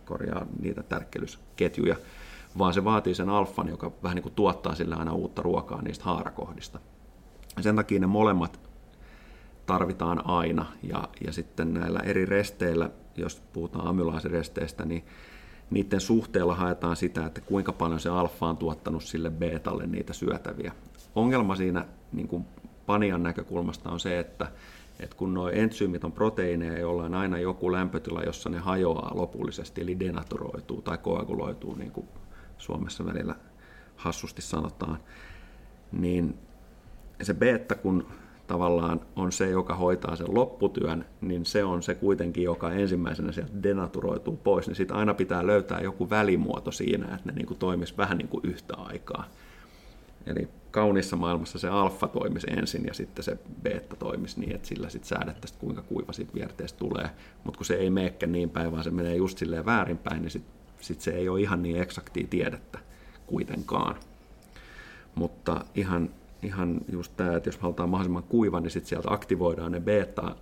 [0.06, 1.95] korjaa niitä tärkkelysketjuja,
[2.58, 6.06] vaan se vaatii sen alfan, joka vähän niin kuin tuottaa sille aina uutta ruokaa niistä
[6.06, 6.80] haarakohdista.
[7.62, 8.60] Sen takia ne molemmat
[9.65, 10.65] tarvitaan aina.
[10.84, 15.04] Ja, ja sitten näillä eri resteillä, jos puhutaan amylaasiresteistä, niin
[15.69, 20.71] niiden suhteella haetaan sitä, että kuinka paljon se alfa on tuottanut sille betalle niitä syötäviä.
[21.15, 22.45] Ongelma siinä niin kuin
[22.86, 24.51] panian näkökulmasta on se, että,
[24.99, 29.82] että kun nuo entsyymit on proteiineja, joilla on aina joku lämpötila, jossa ne hajoaa lopullisesti,
[29.82, 32.08] eli denaturoituu tai koaguloituu, niin kuin
[32.58, 33.36] Suomessa välillä
[33.95, 34.97] hassusti sanotaan,
[35.91, 36.38] niin
[37.21, 38.08] se beta, kun
[38.47, 43.63] tavallaan on se, joka hoitaa sen lopputyön, niin se on se kuitenkin, joka ensimmäisenä sieltä
[43.63, 47.97] denaturoituu pois, niin sitten aina pitää löytää joku välimuoto siinä, että ne niin kuin toimisi
[47.97, 49.27] vähän niin kuin yhtä aikaa.
[50.25, 54.89] Eli kauniissa maailmassa se alfa toimisi ensin ja sitten se beta toimisi niin, että sillä
[54.89, 57.10] sitten säädettäisiin, kuinka kuiva siitä vierteestä tulee.
[57.43, 60.53] Mutta kun se ei meekään niin päin, vaan se menee just silleen väärinpäin, niin sitten
[60.81, 62.79] sit se ei ole ihan niin eksaktia tiedettä
[63.27, 63.95] kuitenkaan.
[65.15, 66.10] Mutta ihan
[66.43, 70.36] ihan just tämä, että jos halutaan mahdollisimman kuiva, niin sitten sieltä aktivoidaan ne beta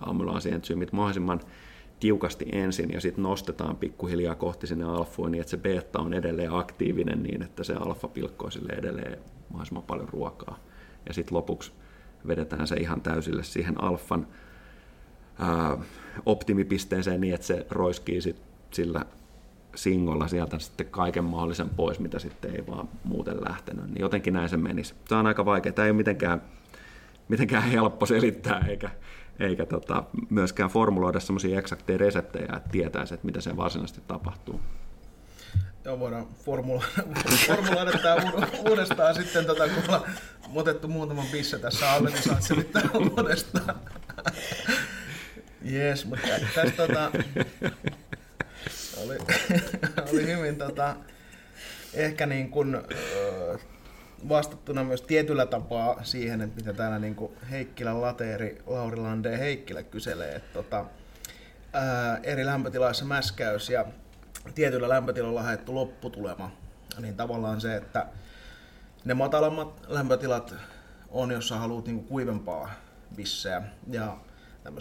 [0.00, 1.40] amylaasientsyymit mahdollisimman
[2.00, 6.52] tiukasti ensin ja sitten nostetaan pikkuhiljaa kohti sinne alfuun niin, että se beta on edelleen
[6.52, 9.18] aktiivinen niin, että se alfa pilkkoo sille edelleen
[9.48, 10.58] mahdollisimman paljon ruokaa.
[11.08, 11.72] Ja sitten lopuksi
[12.26, 14.26] vedetään se ihan täysille siihen alfan
[15.38, 15.78] ää,
[16.26, 18.36] optimipisteeseen niin, että se roiskii sit
[18.70, 19.04] sillä
[19.74, 23.86] singolla sieltä sitten kaiken mahdollisen pois, mitä sitten ei vaan muuten lähtenyt.
[23.86, 24.94] Niin jotenkin näin se menisi.
[25.08, 25.72] Se on aika vaikea.
[25.72, 26.42] Tämä ei ole mitenkään,
[27.28, 28.90] mitenkään helppo selittää, eikä,
[29.38, 34.60] eikä tota, myöskään formuloida semmoisia eksakteja reseptejä, että tietäisi, että mitä se varsinaisesti tapahtuu.
[35.84, 38.16] Joo, voidaan formuloida, tämä
[38.68, 40.02] uudestaan sitten, tota, kun ollaan
[40.54, 43.74] otettu muutaman bisse tässä alle, niin saat selittää uudestaan.
[45.62, 47.10] Jees, mutta tästä tota,
[49.04, 49.18] oli,
[50.12, 50.96] oli hyvin tota,
[51.94, 52.78] ehkä niin kuin,
[54.28, 59.82] vastattuna myös tietyllä tapaa siihen, että mitä täällä niin kuin Heikkilän lateeri Lauri Lande Heikkilä
[59.82, 60.84] kyselee, että tota,
[61.72, 63.84] ää, eri lämpötilaissa mäskäys ja
[64.54, 66.50] tietyllä lämpötilalla haettu lopputulema,
[66.98, 68.06] niin tavallaan se, että
[69.04, 70.54] ne matalammat lämpötilat
[71.10, 72.70] on, jos sä haluat niin kuin kuivempaa
[73.16, 73.62] bissejä.
[73.90, 74.16] Ja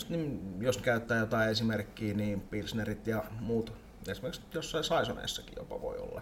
[0.09, 6.21] niin jos käyttää jotain esimerkkiä, niin pilsnerit ja muut esimerkiksi jossain saisoneessakin jopa voi olla.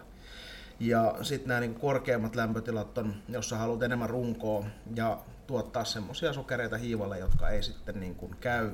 [0.80, 4.64] Ja sitten nämä niin korkeammat lämpötilat on, jos sä haluat enemmän runkoa
[4.94, 8.70] ja tuottaa semmoisia sokereita hiivalle, jotka ei sitten niin kuin käy.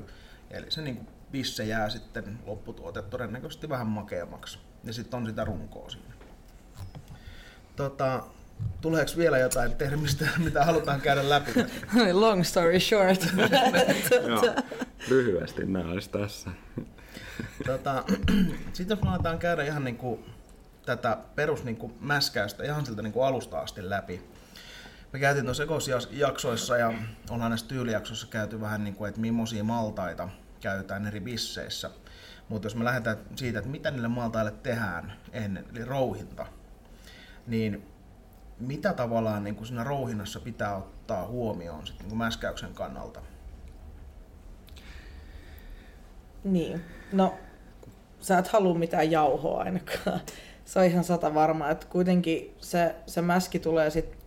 [0.51, 4.59] Eli se niin kuin pisse jää sitten lopputuote todennäköisesti vähän makeammaksi.
[4.83, 6.13] Ja sitten on sitä runkoa siinä.
[7.75, 8.23] Tota,
[8.81, 11.51] tuleeko vielä jotain termistä, mitä halutaan käydä läpi?
[12.11, 13.21] Long story short.
[15.09, 16.49] Lyhyesti nämä olisi tässä
[17.65, 18.03] tota,
[18.73, 20.25] sitten jos aletaan käydä ihan niin kuin
[20.85, 24.29] tätä perus niin kuin mäskäystä ihan siltä niin kuin alusta asti läpi.
[25.13, 26.93] Me käytiin tuossa ekosjaksoissa ja
[27.29, 30.29] ollaan näissä tyylijaksoissa käyty vähän niin kuin, että millaisia maltaita
[30.61, 31.91] käytetään eri bisseissä.
[32.49, 36.45] Mutta jos me lähdetään siitä, että mitä niille maltaille tehdään ennen, eli rouhinta,
[37.47, 37.87] niin
[38.59, 43.21] mitä tavallaan niin kuin siinä rouhinnassa pitää ottaa huomioon sit, niin kuin mäskäyksen kannalta?
[46.51, 46.81] Niin,
[47.11, 47.33] no
[48.19, 50.19] sä et halua mitään jauhoa ainakaan.
[50.65, 54.17] Se on ihan sata varma, että kuitenkin se, se mäski tulee sit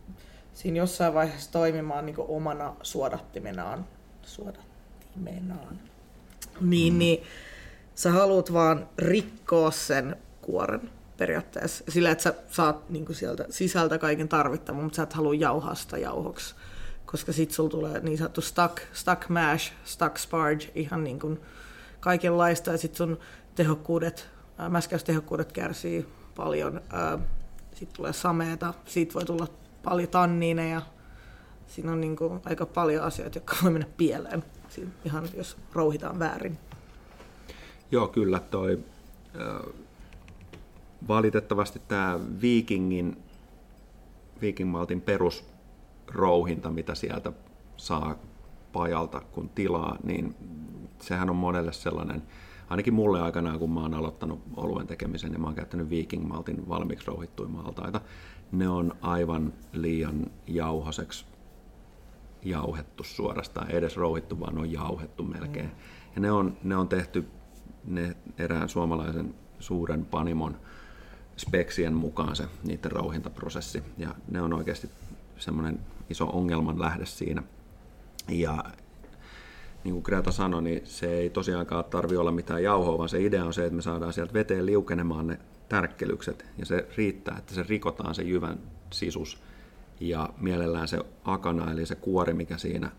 [0.53, 3.85] siinä jossain vaiheessa toimimaan niin omana suodattimenaan.
[4.23, 5.79] Suodattimenaan.
[6.61, 6.99] Niin, mm.
[6.99, 7.23] niin
[7.95, 11.83] sä haluat vaan rikkoa sen kuoren periaatteessa.
[11.89, 15.97] Sillä, että sä saat niin sieltä sisältä kaiken tarvittavan, mutta sä et halua jauhaa sitä
[15.97, 16.55] jauhoksi.
[17.05, 21.39] Koska sit sulla tulee niin sanottu stuck, stuck mash, stuck sparge, ihan niin kuin
[22.01, 22.71] kaikenlaista.
[22.71, 23.19] Ja sit sun
[23.55, 24.29] tehokkuudet,
[24.69, 26.81] mäskäystehokkuudet kärsii paljon.
[27.73, 29.47] Sitten tulee sameeta, siitä voi tulla
[29.83, 30.81] paljon tanniineja.
[31.67, 36.19] Siinä on niin kuin aika paljon asioita, jotka voi mennä pieleen, Siinä ihan jos rouhitaan
[36.19, 36.57] väärin.
[37.91, 38.79] Joo, kyllä toi
[41.07, 43.23] valitettavasti tämä Vikingin,
[44.41, 47.31] Viking Maltin perusrouhinta, mitä sieltä
[47.77, 48.15] saa
[48.73, 50.35] pajalta kun tilaa, niin
[51.01, 52.23] sehän on monelle sellainen
[52.69, 56.69] ainakin mulle aikanaan, kun mä oon aloittanut oluen tekemisen, niin mä oon käyttänyt Viking Maltin
[56.69, 58.01] valmiiksi rouhittuja maltaita.
[58.51, 61.25] Ne on aivan liian jauhaseksi
[62.43, 65.65] jauhettu suorastaan, ei edes rouhittu, vaan on jauhettu melkein.
[65.65, 65.71] Mm.
[66.15, 67.27] Ja ne on, ne on tehty
[67.85, 70.57] ne erään suomalaisen suuren panimon
[71.37, 73.83] speksien mukaan se niiden rouhintaprosessi.
[73.97, 74.89] Ja ne on oikeasti
[75.37, 77.43] semmoinen iso ongelman lähde siinä.
[78.27, 78.63] Ja
[79.83, 83.45] niin kuin Greta sanoi, niin se ei tosiaankaan tarvi olla mitään jauhoa, vaan se idea
[83.45, 85.39] on se, että me saadaan sieltä veteen liukenemaan ne
[85.69, 88.59] tärkkelykset, ja se riittää, että se rikotaan se jyvän
[88.93, 89.41] sisus,
[89.99, 92.91] ja mielellään se akana, eli se kuori, mikä siinä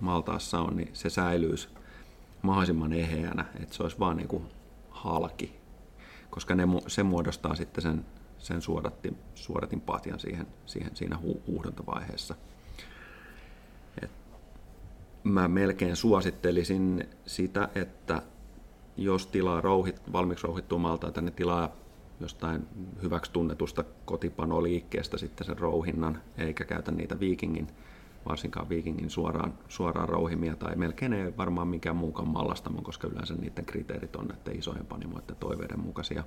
[0.00, 1.68] maltaassa on, niin se säilyisi
[2.42, 4.44] mahdollisimman eheänä, että se olisi vaan niin kuin
[4.90, 5.56] halki,
[6.30, 8.04] koska ne, se muodostaa sitten sen,
[8.38, 12.34] sen suodatin, suodatin patjan siihen, siihen, siinä hu, huuhdontovaiheessa.
[15.24, 18.22] Mä melkein suosittelisin sitä, että
[18.96, 21.72] jos tilaa rouhit, valmiiksi rouhittua maltaita, niin tilaa
[22.20, 22.66] jostain
[23.02, 27.66] hyväksi tunnetusta kotipanoliikkeestä sitten sen rouhinnan, eikä käytä niitä viikingin,
[28.28, 33.64] varsinkaan viikingin suoraan, suoraan rouhimia, tai melkein ei varmaan mikään muukaan mallastamon, koska yleensä niiden
[33.64, 36.24] kriteerit on että isojen panimoiden toiveiden mukaisia.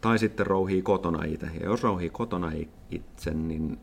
[0.00, 1.46] Tai sitten rouhii kotona itse.
[1.46, 2.52] Ja jos rouhii kotona
[2.90, 3.80] itse, niin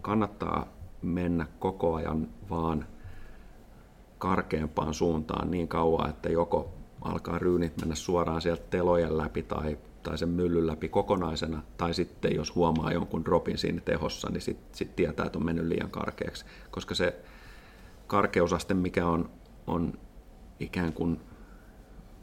[0.00, 0.66] kannattaa
[1.02, 2.86] mennä koko ajan vaan
[4.20, 10.18] karkeampaan suuntaan niin kauan, että joko alkaa ryynit mennä suoraan sieltä telojen läpi tai, tai
[10.18, 14.96] sen myllyn läpi kokonaisena, tai sitten jos huomaa jonkun dropin siinä tehossa, niin sitten sit
[14.96, 17.20] tietää, että on mennyt liian karkeaksi, koska se
[18.06, 19.30] karkeusaste, mikä on,
[19.66, 19.98] on
[20.60, 21.20] ikään kuin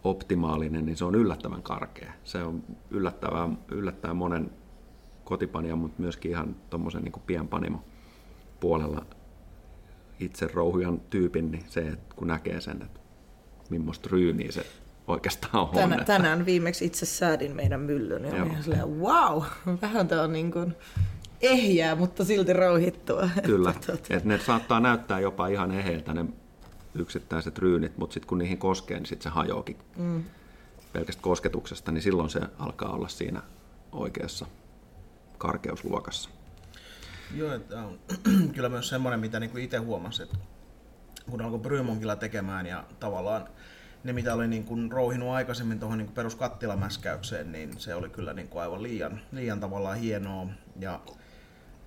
[0.03, 2.13] optimaalinen, niin se on yllättävän karkea.
[2.23, 4.51] Se on yllättävän, yllättävän monen
[5.23, 7.83] kotipania, mutta myöskin ihan tuommoisen niin pienpanimo
[8.59, 9.05] puolella
[10.19, 12.99] itse rouhujan tyypin, niin se, että kun näkee sen, että
[13.69, 14.65] millaista ryyniä se
[15.07, 15.69] oikeastaan on.
[15.69, 19.43] Tänä, tänään viimeksi itse säädin meidän myllyn ja olin silleen, wow,
[19.81, 20.75] vähän tämä on niin kuin
[21.41, 23.29] ehjää, mutta silti rouhittua.
[23.45, 26.25] Kyllä, että, tota- että ne saattaa näyttää jopa ihan eheiltä ne
[26.95, 30.23] yksittäiset ryynit, mutta sitten kun niihin koskee, niin sitten se hajoakin mm.
[30.93, 33.41] pelkästä kosketuksesta, niin silloin se alkaa olla siinä
[33.91, 34.45] oikeassa
[35.37, 36.29] karkeusluokassa.
[37.35, 37.99] Joo, että on
[38.55, 40.37] kyllä myös semmoinen, mitä niin itse huomasin, että
[41.29, 43.47] kun alkoi Brymonkilla tekemään ja tavallaan
[44.03, 48.47] ne, mitä oli niin kuin rouhinut aikaisemmin tuohon niin peruskattilamäskäykseen, niin se oli kyllä niin
[48.47, 50.47] kuin aivan liian, liian tavallaan hienoa.
[50.79, 50.99] Ja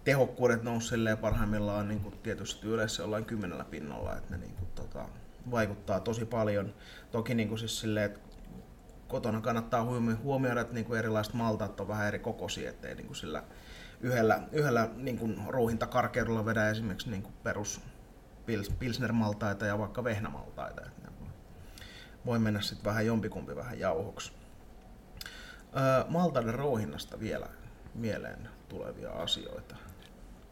[0.05, 5.09] tehokkuudet nousi parhaimmillaan niin kuin tietysti yleensä jollain kymmenellä pinnalla, että ne niin kuin, tota,
[5.50, 6.74] vaikuttaa tosi paljon.
[7.12, 8.20] Toki niin kuin siis silleen, että
[9.09, 9.87] kotona kannattaa
[10.22, 13.42] huomioida, että niin kuin erilaiset maltaat on vähän eri kokoisia, ettei niin kuin sillä
[14.01, 17.81] yhdellä, yhdellä niin kuin rouhintakarkeudella vedä esimerkiksi niin kuin perus
[18.79, 20.81] pilsnermaltaita ja vaikka vehnämaltaita.
[20.87, 21.11] Että
[22.27, 24.33] voi mennä sitten vähän jompikumpi vähän jauhoksi.
[25.77, 27.49] Öö, maltaiden rouhinnasta vielä
[27.95, 29.77] mieleen tulevia asioita.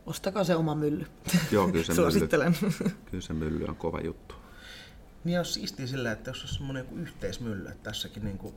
[0.07, 1.07] Ostakaa se oma mylly.
[1.51, 2.55] Joo, kyllä se Suosittelen.
[2.63, 4.35] Mylly, kyllä se mylly on kova juttu.
[5.25, 8.55] Niin olisi siistiä sillä, että jos olisi semmoinen yhteismylly, että tässäkin niin kuin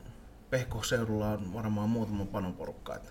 [0.50, 3.10] PK-seudulla on varmaan muutama panoporukka, että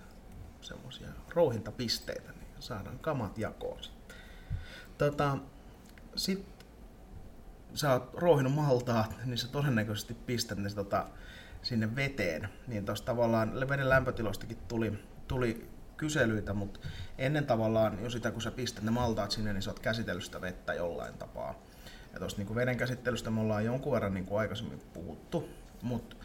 [0.62, 3.80] semmoisia rouhintapisteitä, niin saadaan kamat jakoon.
[4.98, 5.38] Tota,
[6.16, 6.68] sitten
[7.74, 11.08] sä oot rouhinut maltaat, niin sä todennäköisesti pistät ne tota,
[11.62, 12.50] sinne veteen.
[12.68, 16.80] Niin tuossa tavallaan veden lämpötiloistakin tuli, tuli kyselyitä, mutta
[17.18, 20.42] ennen tavallaan jo sitä, kun sä pistät ne maltaat sinne, niin sä oot käsitellyt sitä
[20.42, 21.56] vettä jollain tapaa.
[22.14, 25.50] Ja tuosta niin veden käsittelystä me ollaan jonkun verran niin kuin aikaisemmin puhuttu,
[25.82, 26.16] mutta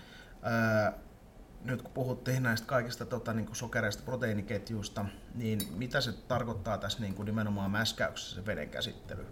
[1.66, 7.00] nyt kun puhuttiin näistä kaikista tota, niin kuin sokereista, proteiiniketjuista, niin mitä se tarkoittaa tässä
[7.00, 9.26] niin kuin nimenomaan mäskäyksessä se veden käsittely?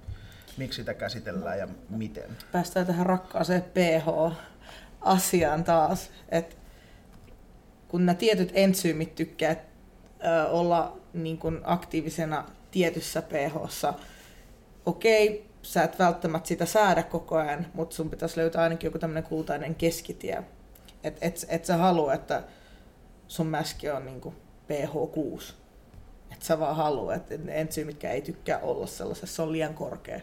[0.57, 2.31] Miksi sitä käsitellään ja miten?
[2.53, 6.57] Päästään tähän rakkaaseen pH-asiaan taas, että
[7.88, 9.57] kun nämä tietyt entsyymit tykkää
[10.51, 13.94] olla niin kuin aktiivisena tietyssä pH-ssa,
[14.87, 19.25] okei, sä et välttämättä sitä säädä koko ajan, mutta sun pitäisi löytää ainakin joku tämmöinen
[19.25, 20.44] kultainen keskitie.
[21.05, 22.43] Että et, et sä halua, että
[23.29, 24.35] sun mäski on niin kuin
[24.69, 25.53] pH6.
[26.33, 30.21] Että sä vaan haluat, että ne entsyymitkä ei tykkää olla sellaisessa, se on liian korkea.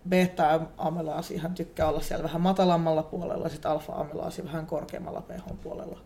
[0.08, 5.98] beta-amylaasihan tykkää olla siellä vähän matalammalla puolella, sitten alfa-amylaasi vähän korkeammalla pH puolella.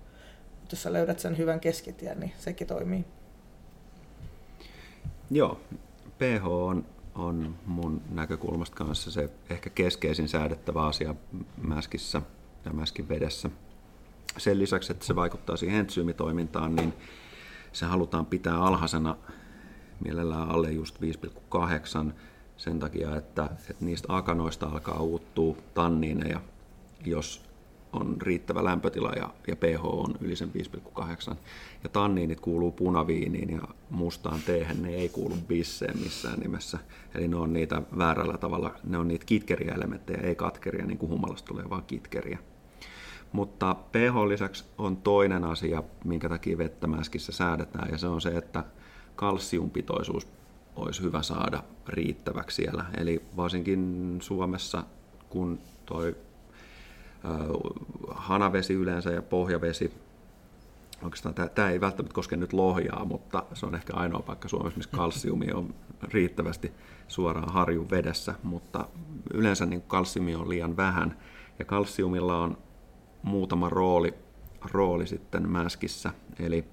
[0.60, 3.04] Mutta jos sä löydät sen hyvän keskitien, niin sekin toimii.
[5.30, 5.60] Joo,
[6.18, 11.14] pH on, on mun näkökulmasta kanssa se ehkä keskeisin säädettävä asia
[11.62, 12.22] mäskissä
[12.64, 13.50] ja mäskin vedessä.
[14.38, 16.92] Sen lisäksi, että se vaikuttaa siihen entsyymitoimintaan, niin
[17.72, 19.16] se halutaan pitää alhaisena
[20.04, 22.12] mielellään alle just 5,8
[22.56, 26.40] sen takia, että, että niistä akanoista alkaa uuttua tanniineja,
[27.04, 27.49] jos
[27.92, 30.50] on riittävä lämpötila ja, ja pH on yli sen
[30.98, 31.34] 5,8.
[31.82, 36.78] Ja tanniinit kuuluu punaviiniin ja mustaan teehen, ne ei kuulu bisseen missään nimessä.
[37.14, 41.10] Eli ne on niitä väärällä tavalla, ne on niitä kitkeriä elementtejä, ei katkeria, niin kuin
[41.10, 42.38] humalasta tulee vaan kitkeriä.
[43.32, 48.28] Mutta pH lisäksi on toinen asia, minkä takia vettä mäskissä säädetään, ja se on se,
[48.28, 48.64] että
[49.16, 50.28] kalsiumpitoisuus
[50.76, 52.84] olisi hyvä saada riittäväksi siellä.
[52.96, 54.84] Eli varsinkin Suomessa,
[55.28, 56.16] kun toi
[58.10, 59.94] hanavesi yleensä ja pohjavesi,
[61.02, 64.96] oikeastaan tämä ei välttämättä koske nyt lohjaa, mutta se on ehkä ainoa paikka Suomessa, missä
[64.96, 66.72] kalsiumi on riittävästi
[67.08, 68.88] suoraan harjun vedessä, mutta
[69.34, 71.18] yleensä niin kalsiumi on liian vähän,
[71.58, 72.58] ja kalsiumilla on
[73.22, 74.14] muutama rooli,
[74.72, 76.64] rooli sitten mäskissä, eli,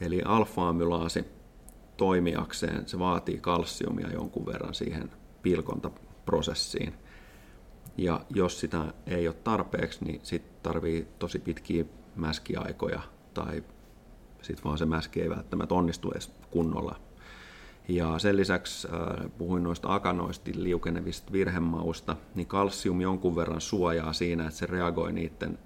[0.00, 1.24] eli alfa-amylaasi
[1.96, 5.10] toimijakseen, se vaatii kalsiumia jonkun verran siihen
[5.42, 6.94] pilkontaprosessiin.
[7.96, 11.84] Ja jos sitä ei ole tarpeeksi, niin sitten tarvii tosi pitkiä
[12.16, 13.00] mäskiaikoja
[13.34, 13.64] tai
[14.42, 17.00] sitten vaan se mäski ei välttämättä onnistu edes kunnolla.
[17.88, 24.44] Ja sen lisäksi äh, puhuin noista akanoista liukenevista virhemausta, niin kalsium jonkun verran suojaa siinä,
[24.44, 25.58] että se reagoi niiden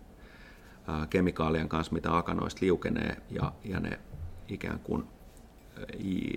[0.89, 3.99] äh, kemikaalien kanssa, mitä akanoista liukenee, ja, ja ne
[4.49, 5.05] ikään kuin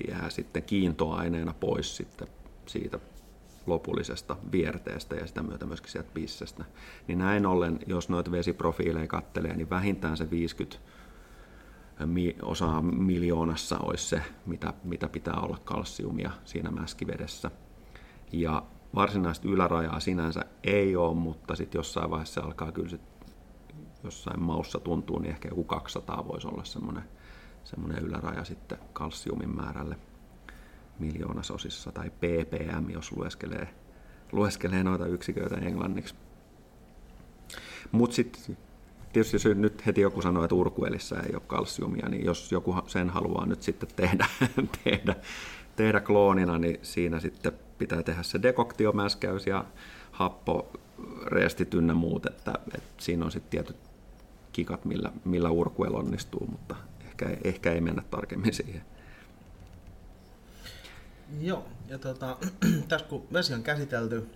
[0.08, 2.28] jää sitten kiintoaineena pois sitten
[2.66, 3.00] siitä
[3.70, 6.66] lopullisesta vierteestä ja sitä myötä myöskin sieltä pissestä.
[7.08, 10.78] Niin näin ollen, jos noita vesiprofiileja kattelee, niin vähintään se 50
[12.42, 17.52] osaa miljoonassa olisi se, mitä, mitä pitää olla kalsiumia siinä mäskivedessä.
[18.32, 18.64] Ja
[18.96, 23.02] varsinaista ylärajaa sinänsä ei ole, mutta sitten jossain vaiheessa alkaa kyllä sit,
[24.04, 27.04] jossain maussa tuntuu, niin ehkä joku 200 voisi olla semmoinen
[27.64, 29.98] semmoinen yläraja sitten kalsiumin määrälle
[31.00, 33.68] miljoonasosissa tai ppm, jos lueskelee,
[34.32, 36.16] lueskelee noita yksiköitä englanniksi.
[37.92, 38.58] Mutta sitten
[39.14, 43.10] tietysti jos nyt heti joku sanoo, että urkuelissä ei ole kalsiumia, niin jos joku sen
[43.10, 44.28] haluaa nyt sitten tehdä,
[44.84, 45.16] tehdä,
[45.76, 49.66] tehdä kloonina, niin siinä sitten pitää tehdä se dekoktiomäskäys ja
[50.12, 50.72] happo,
[51.74, 53.78] ynnä muut, että, että siinä on sitten tietyt
[54.52, 56.76] kikat, millä, millä urkuel onnistuu, mutta
[57.08, 58.82] ehkä, ehkä ei mennä tarkemmin siihen.
[61.38, 62.38] Joo, ja tota,
[62.90, 64.30] tässä kun vesi on käsitelty,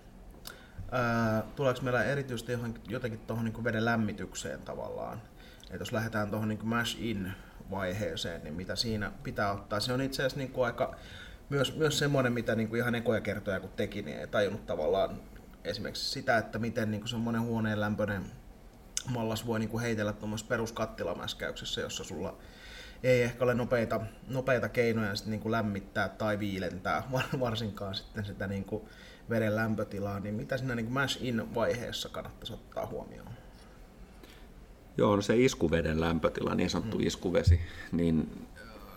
[0.90, 5.22] ää, tuleeko meillä erityisesti johon, jotenkin tuohon niin veden lämmitykseen tavallaan?
[5.62, 7.32] Että jos lähdetään tuohon niin mash in
[7.70, 9.80] vaiheeseen, niin mitä siinä pitää ottaa?
[9.80, 10.94] Se on itse asiassa niin aika
[11.50, 15.20] myös, myös semmoinen, mitä niin ihan ekoja kertoja kun teki, niin ei tajunnut tavallaan
[15.64, 18.22] esimerkiksi sitä, että miten niin semmoinen huoneen lämpöinen
[19.08, 22.38] mallas voi niin heitellä tuommoisessa peruskattilamäskäyksessä, jossa sulla
[23.02, 27.02] ei ehkä ole nopeita, nopeita keinoja sit niin kuin lämmittää tai viilentää,
[27.40, 28.82] varsinkaan sitten sitä niin kuin
[29.30, 33.28] veden lämpötilaa, niin mitä siinä niin kuin mash-in vaiheessa kannattaisi ottaa huomioon?
[34.96, 37.06] Joo, no se iskuveden lämpötila, niin sanottu hmm.
[37.06, 37.60] iskuvesi,
[37.92, 38.46] niin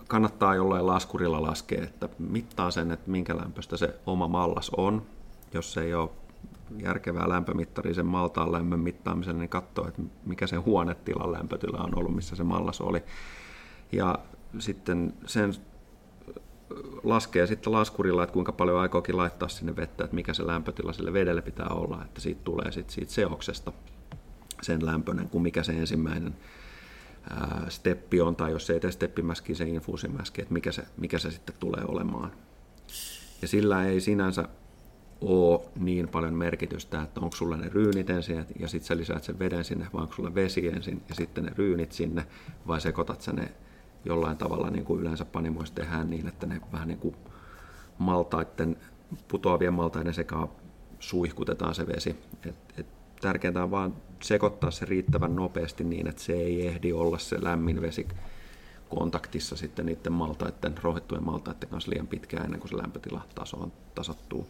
[0.08, 5.06] kannattaa jollain laskurilla laskea, että mittaa sen, että minkä lämpöistä se oma mallas on.
[5.54, 6.10] Jos se ei ole
[6.82, 12.14] järkevää lämpömittaria sen maltaan lämmön mittaamiselle, niin katsoo, että mikä se huonetilan lämpötila on ollut,
[12.14, 13.02] missä se mallas oli
[13.92, 14.18] ja
[14.58, 15.54] sitten sen
[17.04, 21.12] laskee sitten laskurilla, että kuinka paljon aikoakin laittaa sinne vettä, että mikä se lämpötila sille
[21.12, 23.72] vedelle pitää olla, että siitä tulee sitten siitä seoksesta
[24.62, 26.36] sen lämpöinen, kuin mikä se ensimmäinen
[27.68, 31.30] steppi on, tai jos se ei tee steppimäski, se infuusimäski, että mikä se, mikä se
[31.30, 32.32] sitten tulee olemaan.
[33.42, 34.48] Ja sillä ei sinänsä
[35.20, 39.38] ole niin paljon merkitystä, että onko sulla ne ryynit ensin ja sitten sä lisäät sen
[39.38, 42.26] veden sinne, vai onko sulla vesi ensin ja sitten ne ryynit sinne,
[42.66, 43.52] vai sekoitat sä ne
[44.04, 47.16] jollain tavalla niin kuin yleensä panimoissa tehdään niin, että ne vähän niin kuin
[47.98, 48.76] maltaiden,
[49.28, 50.48] putoavien maltaiden sekaan
[51.00, 52.16] suihkutetaan se vesi.
[52.46, 52.86] Et, et
[53.20, 57.80] tärkeintä on vaan sekoittaa se riittävän nopeasti niin, että se ei ehdi olla se lämmin
[57.80, 58.08] vesi
[58.88, 64.48] kontaktissa sitten niiden maltaiden, rohittujen maltaiden kanssa liian pitkään ennen kuin se lämpötila taso tasottuu.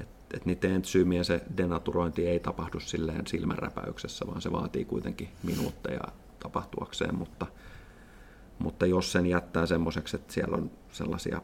[0.00, 6.02] Et, et niiden entsyymien se denaturointi ei tapahdu silleen silmänräpäyksessä, vaan se vaatii kuitenkin minuutteja
[6.38, 7.46] tapahtuakseen, mutta–
[8.62, 11.42] mutta jos sen jättää semmoiseksi, että siellä on sellaisia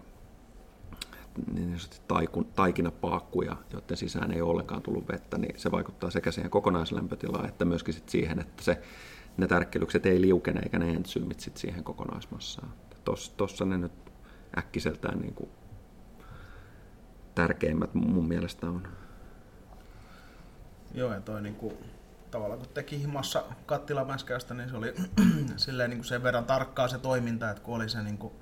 [1.55, 1.77] niin
[2.55, 7.65] taikinapaakkuja, joiden sisään ei ole ollenkaan tullut vettä, niin se vaikuttaa sekä siihen kokonaislämpötilaan että
[7.65, 8.83] myöskin sit siihen, että se,
[9.37, 12.73] ne tärkkelykset ei liukene eikä ne entsyymit sit siihen kokonaismassaan.
[13.37, 13.93] Tuossa ne nyt
[14.59, 15.51] äkkiseltään niin kuin
[17.35, 18.89] tärkeimmät mun mielestä on.
[20.95, 21.75] Joo, ja toi niin kuin
[22.37, 24.95] tavallaan kun teki himassa kattilamäskäystä, niin se oli
[25.57, 28.33] silleen niin kuin sen verran tarkkaa se toiminta, että kun oli se niin kuin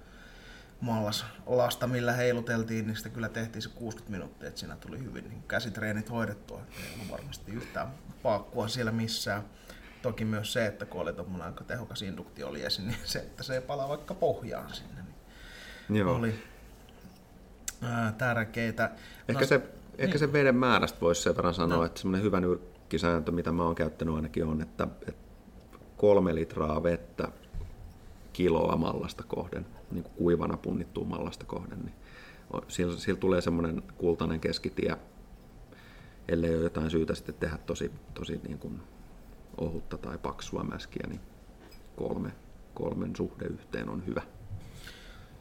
[0.81, 5.29] mallas lasta, millä heiluteltiin, niin sitä kyllä tehtiin se 60 minuuttia, että siinä tuli hyvin
[5.29, 6.61] niin käsitreenit hoidettua.
[6.79, 7.89] Ei ollut varmasti yhtään
[8.23, 9.43] paakkua siellä missään.
[10.03, 13.61] Toki myös se, että kun oli tuommoinen aika tehokas induktioliesi, niin se, että se ei
[13.61, 15.03] palaa vaikka pohjaan sinne,
[15.89, 16.15] niin Joo.
[16.15, 16.45] oli
[17.83, 18.91] ää, tärkeitä.
[19.29, 19.69] Ehkä, no, se, niin.
[19.99, 21.85] ehkä se veden määrästä voisi sen verran sanoa, no.
[21.85, 22.41] että semmoinen hyvä
[22.85, 25.25] nyrkkisääntö, mitä mä oon käyttänyt ainakin on, että, että
[25.97, 27.29] kolme litraa vettä
[28.33, 31.95] kiloa mallasta kohden, niin kuin kuivana punnittua mallasta kohden, niin
[32.69, 34.97] sillä, sillä tulee semmoinen kultainen keskitie,
[36.29, 38.81] ellei ole jotain syytä sitten tehdä tosi, tosi niin kuin
[39.59, 41.21] ohutta tai paksua mäskiä, niin
[41.97, 42.33] kolme,
[42.75, 44.23] kolmen suhde yhteen on hyvä.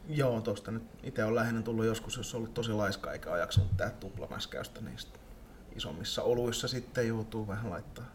[0.08, 3.38] Joo, tuosta nyt itse on lähinnä tullut joskus, jos on ollut tosi laiska eikä ole
[3.38, 4.98] jaksanut tehdä tuplamäskäystä, niin
[5.76, 8.14] isommissa oluissa sitten joutuu vähän laittaa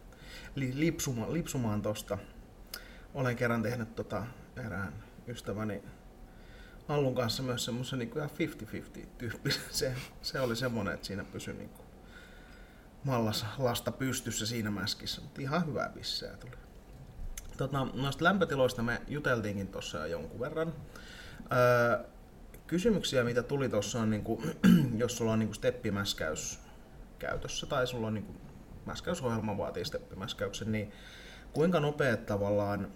[0.56, 2.18] lipsuma, lipsumaan tuosta.
[3.14, 4.24] Olen kerran tehnyt tota
[4.66, 4.94] erään
[5.28, 5.84] ystäväni
[6.88, 8.12] Allun kanssa myös semmoisen niin
[9.04, 9.52] 50-50 tyyppi.
[9.70, 11.88] Se, se oli semmoinen, että siinä pysyi niin kuin
[13.04, 16.56] mallas lasta pystyssä siinä mäskissä, mutta ihan hyvää bissää tuli.
[17.58, 20.74] Tota, noista lämpötiloista me juteltiinkin tuossa jo jonkun verran.
[21.52, 22.06] Öö,
[22.68, 24.60] kysymyksiä, mitä tuli tuossa on, niin kuin,
[25.02, 26.60] jos sulla on niin kuin steppimäskäys
[27.20, 28.38] käytössä tai sulla on niin kuin,
[28.86, 30.92] mäskäysohjelma vaatii steppimäskäyksen, niin
[31.54, 32.92] kuinka nopeat tavallaan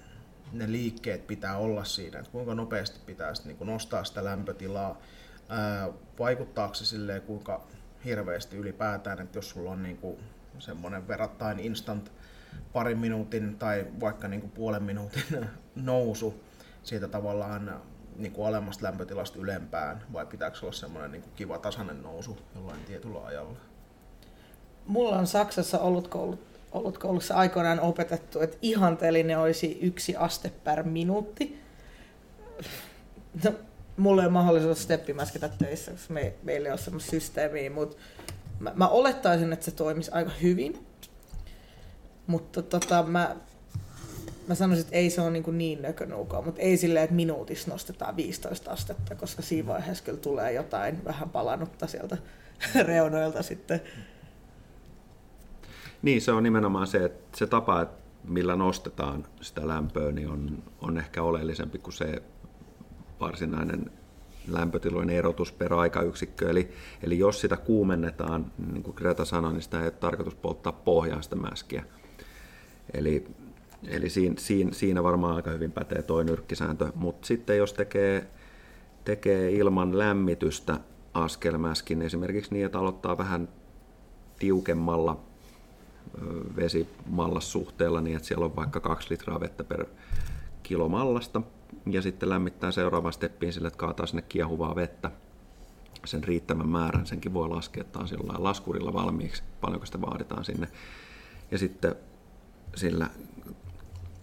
[0.52, 5.02] ne liikkeet pitää olla siinä, että kuinka nopeasti pitää niin kuin nostaa sitä lämpötilaa,
[5.50, 7.68] ää, vaikuttaako se silleen, kuinka
[8.06, 10.18] hirveästi ylipäätään, että jos sulla on niin kuin
[10.60, 12.12] semmoinen verrattain instant
[12.74, 15.24] parin minuutin tai vaikka niin kuin puolen minuutin
[15.76, 16.44] nousu
[16.84, 17.82] siitä tavallaan
[18.16, 22.84] niin kuin alemmasta lämpötilasta ylempään, vai pitääkö olla semmoinen niin kuin kiva tasainen nousu jollain
[22.84, 23.73] tietyllä ajalla?
[24.88, 26.40] Mulla on Saksassa ollut, koulut,
[26.72, 31.60] ollut koulussa aikoinaan opetettu, että ihanteellinen olisi yksi aste per minuutti.
[33.44, 33.54] No,
[33.98, 37.98] mulla ei ole mahdollisuus steppimäsketä töissä, koska me, meillä ei ole semmoista systeemiä, mutta
[38.60, 40.86] mä, mä, olettaisin, että se toimisi aika hyvin.
[42.28, 43.36] Mutta tota, mä,
[44.48, 48.16] mä sanoisin, että ei se ole niin, niin nökönuukaa, mutta ei silleen, että minuutissa nostetaan
[48.16, 52.18] 15 astetta, koska siinä vaiheessa kyllä tulee jotain vähän palannutta sieltä
[52.88, 53.82] reunoilta sitten.
[56.04, 60.64] Niin, se on nimenomaan se, että se tapa, että millä nostetaan sitä lämpöä, niin on,
[60.82, 62.24] on ehkä oleellisempi kuin se
[63.20, 63.92] varsinainen
[64.48, 66.50] lämpötilojen erotus per aikayksikkö.
[66.50, 66.70] Eli,
[67.04, 71.24] eli jos sitä kuumennetaan, niin kuin Greta sanoi, niin sitä ei ole tarkoitus polttaa pohjaan
[71.24, 71.84] sitä mäskiä.
[72.94, 73.28] Eli,
[73.88, 76.92] eli siinä, siinä, siinä varmaan aika hyvin pätee tuo nyrkkisääntö.
[76.96, 78.28] Mutta sitten jos tekee,
[79.06, 80.80] tekee ilman lämmitystä
[81.14, 83.50] askelmäskin, esimerkiksi niin, että aloittaa vähän
[84.40, 85.33] tiukemmalla
[86.56, 89.86] vesimallassuhteella niin, että siellä on vaikka kaksi litraa vettä per
[90.64, 91.42] kilo mallasta,
[91.86, 95.12] ja sitten lämmittää seuraavaan steppiin sille, että kaataa sinne kiehuvaa vettä
[96.06, 97.06] sen riittävän määrän.
[97.06, 100.68] Senkin voi laskea, on sillä laskurilla valmiiksi, paljonko sitä vaaditaan sinne.
[101.52, 101.96] Ja sitten
[102.76, 103.10] sillä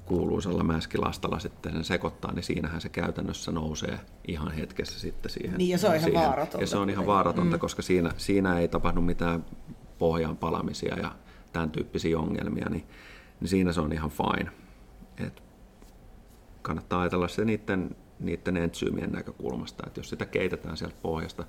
[0.05, 5.59] kuuluisella mäskilastalla sitten sen sekoittaa, niin siinähän se käytännössä nousee ihan hetkessä sitten siihen.
[5.59, 6.22] Niin, ja se on ihan siihen.
[6.22, 6.61] vaaratonta.
[6.61, 7.61] Ja se on ihan vaaratonta, mm.
[7.61, 9.45] koska siinä, siinä ei tapahdu mitään
[9.99, 11.12] pohjaan palamisia ja
[11.53, 12.84] tämän tyyppisiä ongelmia, niin,
[13.40, 14.51] niin siinä se on ihan fine.
[15.26, 15.42] Et
[16.62, 21.44] kannattaa ajatella se niiden, niiden entsyymien näkökulmasta, että jos sitä keitetään sieltä pohjasta,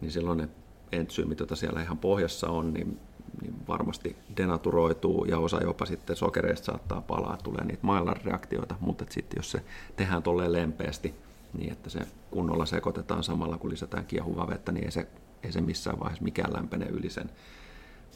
[0.00, 0.48] niin silloin ne
[0.92, 3.00] entsyymit, joita siellä ihan pohjassa on, niin,
[3.42, 9.38] niin varmasti denaturoituu ja osa jopa sitten sokereista saattaa palaa, tulee niitä Maillard-reaktioita, mutta sitten
[9.38, 9.64] jos se
[9.96, 11.14] tehdään tolleen lempeästi,
[11.54, 12.00] niin että se
[12.30, 15.08] kunnolla sekoitetaan samalla kun lisätään kiehuvaa vettä, niin ei se,
[15.42, 17.30] ei se missään vaiheessa mikään lämpene yli sen,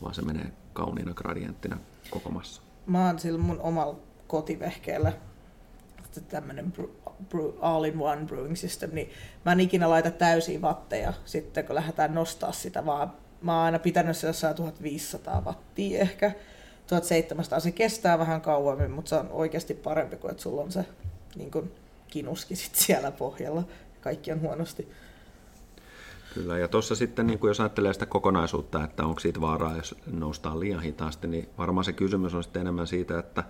[0.03, 1.79] vaan se menee kauniina gradienttina
[2.11, 2.63] koko massa.
[2.87, 5.13] Mä oon sillä mun omalla kotivehkeellä
[6.29, 6.73] tämmöinen
[7.61, 9.11] all-in-one brewing system, niin
[9.45, 13.79] mä en ikinä laita täysiä vatteja sitten, kun lähdetään nostaa sitä, vaan mä oon aina
[13.79, 16.33] pitänyt se jossain 1500 wattia ehkä.
[16.87, 20.85] 1700 se kestää vähän kauemmin, mutta se on oikeasti parempi kuin, että sulla on se
[21.37, 21.73] niin kuin,
[22.09, 23.63] kinuski sit siellä pohjalla.
[24.01, 24.93] Kaikki on huonosti.
[26.35, 29.95] Kyllä, ja tuossa sitten, niin kuin jos ajattelee sitä kokonaisuutta, että onko siitä vaaraa, jos
[30.07, 33.45] noustaan liian hitaasti, niin varmaan se kysymys on sitten enemmän siitä, että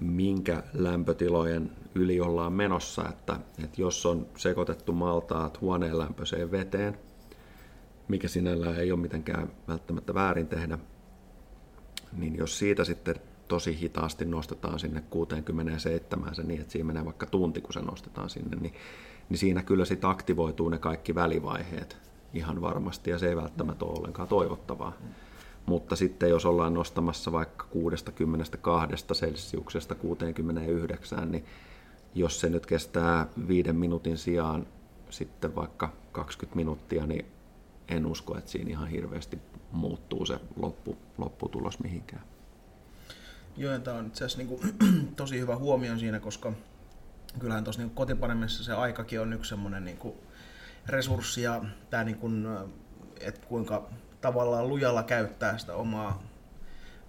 [0.00, 6.98] minkä lämpötilojen yli ollaan menossa, että, että jos on sekoitettu maltaat huoneen lämpöiseen veteen,
[8.08, 10.78] mikä sinällään ei ole mitenkään välttämättä väärin tehdä,
[12.12, 13.16] niin jos siitä sitten
[13.48, 18.30] tosi hitaasti nostetaan sinne 67 se niin, että siinä menee vaikka tunti, kun se nostetaan
[18.30, 18.74] sinne, niin,
[19.28, 21.96] niin siinä kyllä sitten aktivoituu ne kaikki välivaiheet
[22.34, 24.92] ihan varmasti, ja se ei välttämättä ole ollenkaan toivottavaa.
[25.66, 31.44] Mutta sitten jos ollaan nostamassa vaikka 62 celsiuksesta 69, niin
[32.14, 34.66] jos se nyt kestää viiden minuutin sijaan
[35.10, 37.26] sitten vaikka 20 minuuttia, niin
[37.88, 39.38] en usko, että siinä ihan hirveästi
[39.72, 42.22] muuttuu se loppu, lopputulos mihinkään.
[43.56, 44.74] Joo, tämä on itse asiassa niin kuin,
[45.16, 46.52] tosi hyvä huomio siinä, koska
[47.38, 50.14] kyllähän tuossa niin kotipanemissa se aikakin on yksi semmoinen niin kuin
[50.86, 52.46] resurssi ja tämä niin kuin,
[53.20, 53.88] että kuinka
[54.20, 56.22] tavallaan lujalla käyttää sitä omaa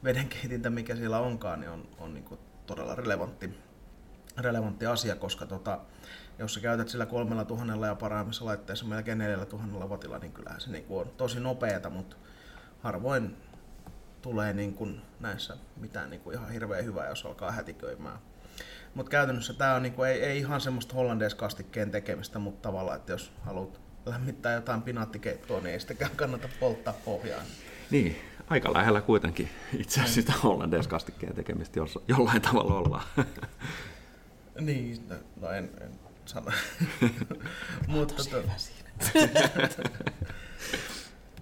[0.03, 3.59] vedenkeitintä, mikä siellä onkaan, niin on, on niin kuin todella relevantti,
[4.37, 5.79] relevantti asia, koska tota,
[6.39, 10.61] jos sä käytät sillä kolmella tuhannella ja parhaimmissa laitteissa melkein neljällä tuhannella wattilla, niin kyllähän
[10.61, 12.15] se niin kuin on tosi nopeata, mutta
[12.79, 13.37] harvoin
[14.21, 18.19] tulee niin kuin näissä mitään niin kuin ihan hirveän hyvää, jos alkaa hätiköimään.
[18.95, 23.11] Mutta käytännössä tämä on niin kuin, ei, ei ihan semmoista hollandeiskastikkeen tekemistä, mutta tavallaan, että
[23.11, 27.45] jos haluat lämmittää jotain pinaattikeittoa, niin ei sitäkään kannata polttaa pohjaan.
[27.91, 33.03] Niin, aika lähellä kuitenkin itse asiassa sitä hollandeiskastikkeen tekemistä jos, jollain tavalla ollaan.
[34.59, 35.91] niin, no, no en, en
[36.25, 36.51] sano.
[37.87, 38.43] mutta to,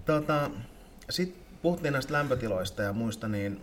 [0.06, 0.50] tota,
[1.10, 3.60] sitten puhuttiin näistä lämpötiloista ja muista, niin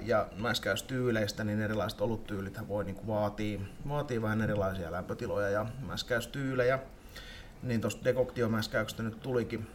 [0.00, 6.78] ja mäskäystyyleistä, niin erilaiset oluttyylit voi niin vaatii, vaatii vähän erilaisia lämpötiloja ja mäskäystyylejä.
[7.62, 9.66] Niin tuosta dekoktiomäskäyksestä nyt tulikin,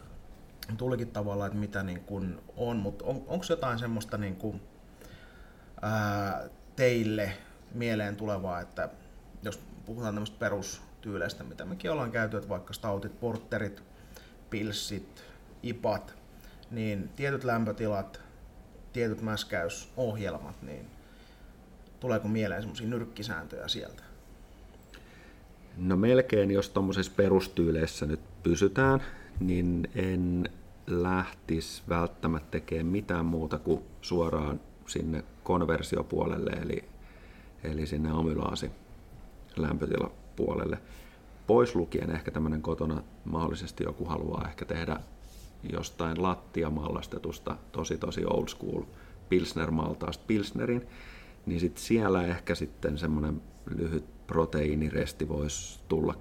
[0.77, 4.61] tulikin tavallaan, että mitä niin kuin on, mutta on, onko jotain semmoista niin kuin,
[5.81, 7.33] ää, teille
[7.73, 8.89] mieleen tulevaa, että
[9.43, 13.83] jos puhutaan tämmöistä perustyyleistä, mitä mekin ollaan käyty, että vaikka stautit, porterit,
[14.49, 15.23] pilssit,
[15.63, 16.15] ipat,
[16.71, 18.21] niin tietyt lämpötilat,
[18.93, 20.85] tietyt mäskäysohjelmat, niin
[21.99, 24.03] tuleeko mieleen semmoisia nyrkkisääntöjä sieltä?
[25.77, 29.01] No melkein, jos tuommoisessa perustyyleissä nyt pysytään,
[29.39, 30.49] niin en
[30.87, 36.83] lähtisi välttämättä tekemään mitään muuta kuin suoraan sinne konversiopuolelle, eli,
[37.63, 38.71] eli sinne amylaasi
[39.55, 40.77] lämpötilapuolelle.
[41.47, 44.99] Pois lukien ehkä tämmöinen kotona mahdollisesti joku haluaa ehkä tehdä
[45.71, 48.83] jostain lattiamallastetusta tosi tosi old school
[49.29, 50.87] pilsner-maltaasta pilsnerin,
[51.45, 53.41] niin sit siellä ehkä sitten semmoinen
[53.75, 56.15] lyhyt proteiiniresti voisi tulla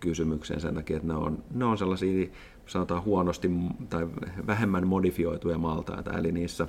[0.00, 2.28] kysymykseen sen takia, että ne on, ne on sellaisia
[2.66, 3.50] sanotaan huonosti
[3.90, 4.08] tai
[4.46, 6.68] vähemmän modifioituja maltaita, eli niissä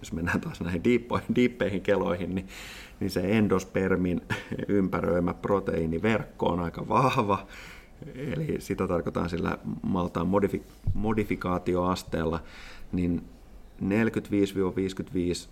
[0.00, 0.84] jos mennään taas näihin
[1.34, 2.48] diippeihin keloihin, niin,
[3.00, 4.20] niin se endospermin
[4.68, 7.46] ympäröimä proteiiniverkko on aika vahva,
[8.14, 12.40] eli sitä tarkoitan sillä maltaan modifik- modifikaatioasteella,
[12.92, 13.24] niin
[13.80, 15.48] 45-55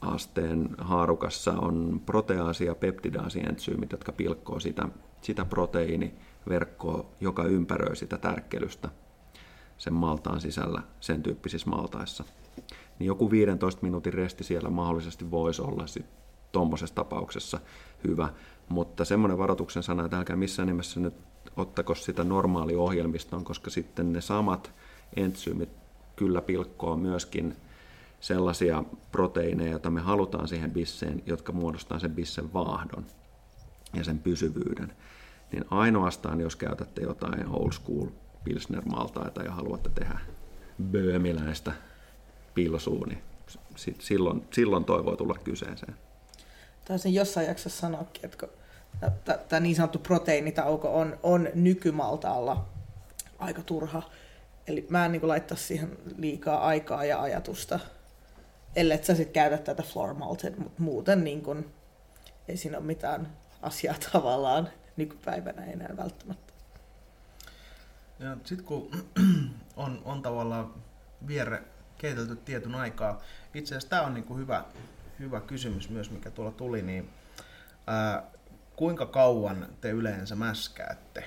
[0.00, 4.88] asteen haarukassa on proteaasi- ja peptidaasientsyymit, jotka pilkkoo sitä,
[5.22, 8.88] sitä proteiiniverkkoa, joka ympäröi sitä tärkkelystä
[9.78, 12.24] sen maltaan sisällä sen tyyppisissä maltaissa.
[12.98, 15.84] Niin joku 15 minuutin resti siellä mahdollisesti voisi olla
[16.52, 17.60] tuommoisessa tapauksessa
[18.04, 18.28] hyvä,
[18.68, 21.14] mutta semmoinen varoituksen sana, että älkää missään nimessä nyt
[21.56, 24.72] ottako sitä normaali ohjelmistoon, koska sitten ne samat
[25.16, 25.68] entsyymit
[26.16, 27.56] kyllä pilkkoo myöskin
[28.20, 33.06] sellaisia proteiineja, joita me halutaan siihen bisseen, jotka muodostaa sen bissen vaahdon
[33.94, 34.92] ja sen pysyvyyden.
[35.52, 38.06] Niin ainoastaan, jos käytätte jotain old school
[38.44, 40.18] pilsner-maltaita ja haluatte tehdä
[40.82, 41.72] böömiläistä
[42.54, 43.22] pilsua, niin
[43.98, 45.96] silloin, silloin toi voi tulla kyseeseen.
[46.88, 48.48] Taisin jossain jaksossa sanoakin, että
[49.48, 52.68] tämä niin sanottu proteiinitauko on, on nykymaltaalla
[53.38, 54.02] aika turha.
[54.66, 57.80] Eli mä en niin laittaa siihen liikaa aikaa ja ajatusta,
[58.76, 61.70] ellei sä sitten käytä tätä floor malted, mutta muuten niin kun,
[62.48, 63.32] ei siinä ole mitään
[63.62, 66.52] asiaa tavallaan nykypäivänä enää välttämättä.
[68.18, 68.90] Ja sitten kun
[69.76, 70.74] on, on tavallaan
[71.26, 71.62] vierre
[71.98, 73.20] keitelty tietyn aikaa,
[73.54, 74.64] itse asiassa tämä on niin kuin hyvä,
[75.18, 77.10] hyvä kysymys myös, mikä tuolla tuli, niin
[77.86, 78.30] ää,
[78.76, 81.24] kuinka kauan te yleensä mäskäätte?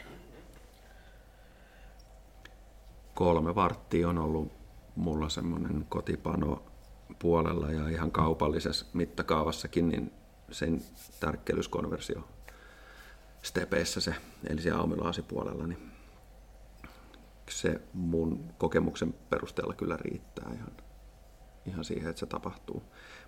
[3.13, 4.51] Kolme varttia on ollut
[4.95, 6.63] mulla semmoinen kotipano
[7.19, 10.13] puolella ja ihan kaupallisessa mittakaavassakin, niin
[10.51, 10.81] sen
[11.19, 12.27] tärkkelyskonversio
[13.41, 14.15] stepeissä se,
[14.49, 15.91] eli siellä aumylaasipuolella, niin
[17.49, 20.71] se mun kokemuksen perusteella kyllä riittää ihan,
[21.65, 22.83] ihan siihen, että se tapahtuu.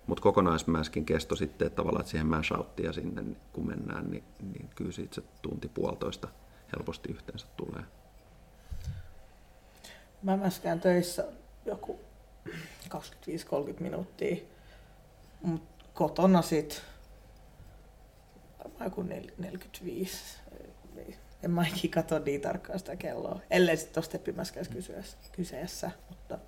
[0.06, 4.92] Mutta kokonaismäskin kesto sitten, että tavallaan että siihen mashouttia sinne kun mennään, niin, niin kyllä
[4.92, 6.28] siitä se tunti puolitoista
[6.76, 7.82] helposti yhteensä tulee.
[10.22, 11.24] Mä mäskään töissä
[11.64, 12.00] joku
[12.48, 12.50] 25-30
[13.80, 14.36] minuuttia,
[15.42, 16.78] mutta kotona sitten
[18.58, 20.18] varmaan joku 45.
[21.42, 24.70] En mä ikinä katso niin tarkkaan sitä kelloa, ellei sitten ole steppimäskäys
[25.32, 25.90] kyseessä.
[26.08, 26.38] Mutta...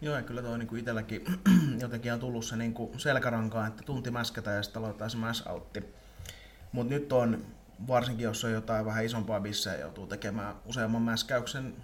[0.00, 1.24] Joo, ja kyllä toi niin itselläkin
[1.82, 2.90] jotenkin on tullut se niin kuin
[3.66, 5.94] että tunti mäskätä ja sitten aloittaa se mass outti.
[6.72, 7.46] Mutta nyt on,
[7.88, 11.74] varsinkin jos on jotain vähän isompaa bissejä, joutuu tekemään useamman mäskäyksen,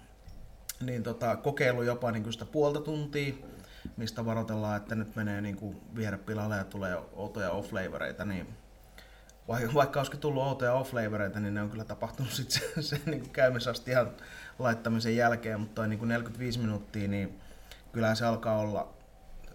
[0.81, 3.33] niin tota, kokeilu jopa niin kuin sitä puolta tuntia,
[3.97, 5.77] mistä varoitellaan, että nyt menee niin kuin
[6.25, 8.47] pilalle ja tulee outoja off-flavoreita, niin
[9.73, 14.11] vaikka olisikin tullut outoja off-flavoreita, niin ne on kyllä tapahtunut sitten sen, sen niin käymisastian
[14.59, 17.42] laittamisen jälkeen, mutta niin kuin 45 minuuttia, niin
[17.93, 18.93] kyllä se alkaa olla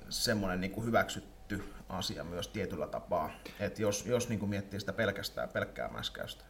[0.09, 3.30] semmoinen niin hyväksytty asia myös tietyllä tapaa,
[3.61, 6.45] että jos, jos niin kuin miettii sitä pelkästään pelkkää mäskäystä.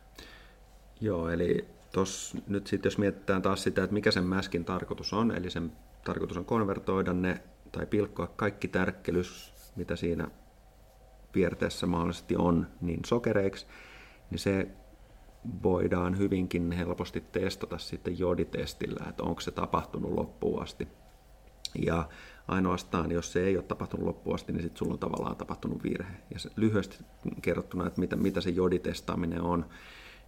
[1.00, 5.30] Joo, eli tos, nyt sitten jos mietitään taas sitä, että mikä sen mäskin tarkoitus on,
[5.30, 5.72] eli sen
[6.04, 10.30] tarkoitus on konvertoida ne tai pilkkoa kaikki tärkkelys, mitä siinä
[11.32, 13.66] piirteessä mahdollisesti on, niin sokereiksi,
[14.30, 14.68] niin se
[15.62, 20.88] voidaan hyvinkin helposti testata sitten joditestillä, että onko se tapahtunut loppuun asti.
[21.86, 22.08] Ja
[22.48, 26.14] ainoastaan, jos se ei ole tapahtunut loppuun asti, niin sitten sulla on tavallaan tapahtunut virhe.
[26.34, 26.98] Ja se, lyhyesti
[27.42, 29.66] kerrottuna, että mitä, mitä se joditestaaminen on,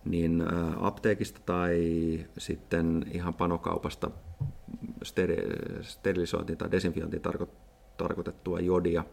[0.05, 0.45] niin
[0.81, 1.79] apteekista tai
[2.39, 4.11] sitten ihan panokaupasta
[5.83, 7.23] sterilisointiin tai desinfiointiin
[7.97, 9.05] tarkoitettua jodia,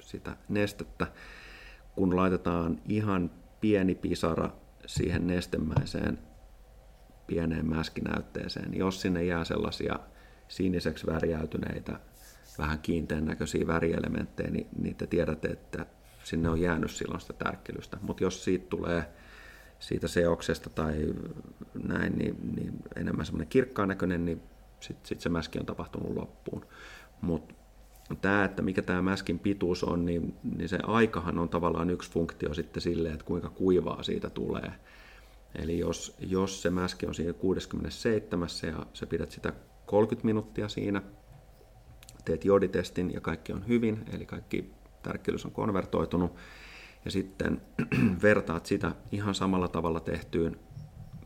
[0.00, 1.06] sitä nestettä,
[1.94, 3.30] kun laitetaan ihan
[3.60, 4.50] pieni pisara
[4.86, 6.18] siihen nestemäiseen
[7.26, 9.98] pieneen mäskinäytteeseen, jos sinne jää sellaisia
[10.48, 12.00] siniseksi värjäytyneitä,
[12.58, 15.86] vähän kiinteän näköisiä värielementtejä, niin, niin te tiedätte, että
[16.24, 17.98] sinne on jäänyt silloin sitä tärkkelystä.
[18.02, 19.04] Mutta jos siitä tulee
[19.78, 21.14] siitä seoksesta tai
[21.82, 24.42] näin, niin, niin enemmän semmoinen kirkkaan näköinen, niin
[24.80, 26.66] sitten sit se mäski on tapahtunut loppuun.
[27.20, 27.54] Mutta
[28.20, 32.54] tämä, että mikä tämä mäskin pituus on, niin, niin se aikahan on tavallaan yksi funktio
[32.54, 34.72] sitten sille, että kuinka kuivaa siitä tulee.
[35.54, 39.52] Eli jos, jos se mäski on siinä 67 ja sä pidät sitä
[39.88, 41.02] 30 minuuttia siinä,
[42.24, 44.72] teet joditestin ja kaikki on hyvin, eli kaikki
[45.02, 46.36] tärkkelys on konvertoitunut,
[47.04, 47.62] ja sitten
[48.22, 50.60] vertaat sitä ihan samalla tavalla tehtyyn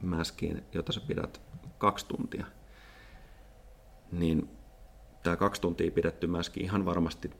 [0.02, 1.40] mäskiin, jota sä pidät
[1.78, 2.46] kaksi tuntia,
[4.12, 4.48] niin
[5.22, 7.30] tämä kaksi tuntia pidetty mäski ihan varmasti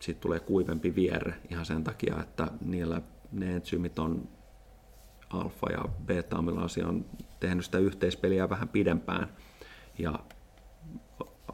[0.00, 3.02] siitä tulee kuivempi vierre ihan sen takia, että niillä
[3.32, 4.28] ne entsyymit on
[5.30, 7.04] alfa- ja beta-amylaasi on
[7.40, 9.28] tehnyt sitä yhteispeliä vähän pidempään.
[9.98, 10.18] Ja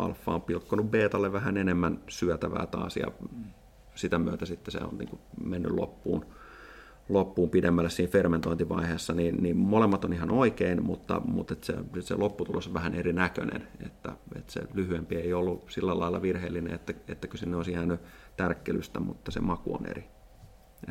[0.05, 3.07] alfa on pilkkonut betalle vähän enemmän syötävää taas ja
[3.95, 6.27] sitä myötä sitten se on niin kuin mennyt loppuun,
[7.09, 12.67] loppuun pidemmälle siinä fermentointivaiheessa, niin, niin molemmat on ihan oikein, mutta, mutta se, se lopputulos
[12.67, 17.41] on vähän erinäköinen, että, että se lyhyempi ei ollut sillä lailla virheellinen, että, että kyllä
[17.41, 18.01] sinne olisi jäänyt
[18.37, 20.05] tärkkelystä, mutta se maku on eri.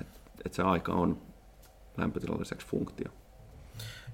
[0.01, 1.21] Että, että se aika on
[1.97, 3.11] lämpötilalliseksi funktio.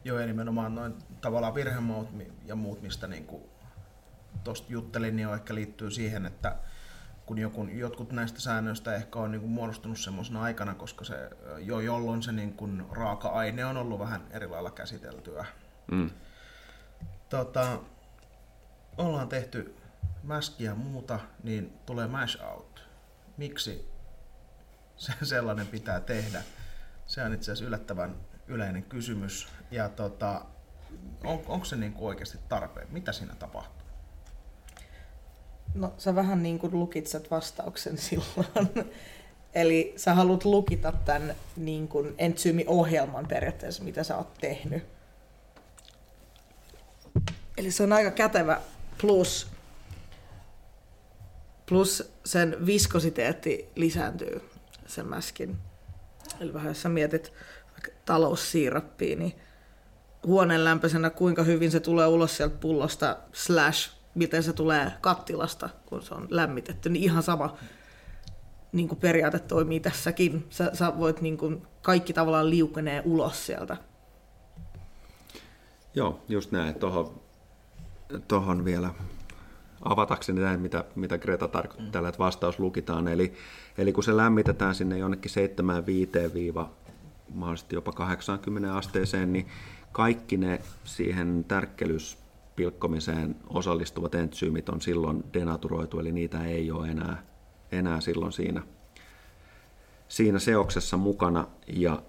[0.03, 2.07] Joo, ja nimenomaan noin tavallaan virhemaut
[2.45, 3.27] ja muut, mistä niin
[4.43, 6.55] tuosta juttelin, niin ehkä liittyy siihen, että
[7.25, 11.79] kun joku, jotkut näistä säännöistä ehkä on niin kuin muodostunut semmoisena aikana, koska se jo
[11.79, 15.45] jolloin se niin kuin raaka-aine on ollut vähän eri lailla käsiteltyä.
[15.91, 16.09] Mm.
[17.29, 17.79] Tota,
[18.97, 19.75] ollaan tehty
[20.23, 22.87] mäskiä ja muuta, niin tulee mash out.
[23.37, 23.89] Miksi
[24.97, 26.43] se sellainen pitää tehdä?
[27.05, 28.15] Se on itse asiassa yllättävän
[28.47, 29.47] yleinen kysymys.
[29.71, 30.45] Ja tota,
[31.23, 32.87] on, onko se niin kuin oikeasti tarpeen?
[32.91, 33.84] Mitä siinä tapahtuu?
[35.75, 38.91] No sä vähän niin kuin lukitset vastauksen silloin.
[39.55, 44.83] Eli sä haluat lukita tämän niin kuin entsyymiohjelman periaatteessa, mitä sä oot tehnyt.
[47.57, 48.61] Eli se on aika kätevä
[49.01, 49.47] plus,
[51.65, 54.49] plus sen viskositeetti lisääntyy
[54.87, 55.57] sen mäskin.
[56.39, 57.33] Eli vähän jos sä mietit
[58.05, 59.35] taloussiirappia, niin
[60.25, 66.01] huoneen lämpöisenä kuinka hyvin se tulee ulos sieltä pullosta slash miten se tulee kattilasta, kun
[66.01, 67.57] se on lämmitetty, niin ihan sama
[68.71, 70.45] niin kuin periaate toimii tässäkin.
[70.49, 73.77] Sä, sä voit, niin kuin, kaikki tavallaan liukenee ulos sieltä.
[75.95, 76.75] Joo, just näin.
[76.75, 77.21] Tuohon
[78.27, 78.89] tohon vielä
[79.81, 83.07] avatakseni näin, mitä, mitä Greta tarkoittaa tällä, että vastaus lukitaan.
[83.07, 83.33] Eli,
[83.77, 85.31] eli kun se lämmitetään sinne jonnekin
[86.63, 86.65] 7-5
[87.33, 89.47] mahdollisesti jopa 80 asteeseen, niin
[89.91, 92.24] kaikki ne siihen tärkkelys
[92.55, 97.23] pilkkomiseen osallistuvat entsyymit on silloin denaturoitu, eli niitä ei ole enää,
[97.71, 98.61] enää silloin siinä,
[100.07, 102.01] siinä seoksessa mukana, ja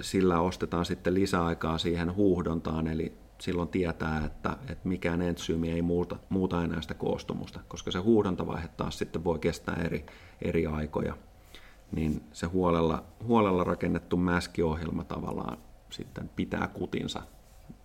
[0.00, 6.16] sillä ostetaan sitten lisäaikaa siihen huuhdontaan, eli silloin tietää, että, että mikään entsyymi ei muuta,
[6.28, 10.06] muuta enää sitä koostumusta, koska se huuhdontavaihe taas sitten voi kestää eri,
[10.42, 11.16] eri aikoja.
[11.92, 15.58] Niin se huolella, huolella rakennettu mäskiohjelma tavallaan
[15.90, 17.22] sitten pitää kutinsa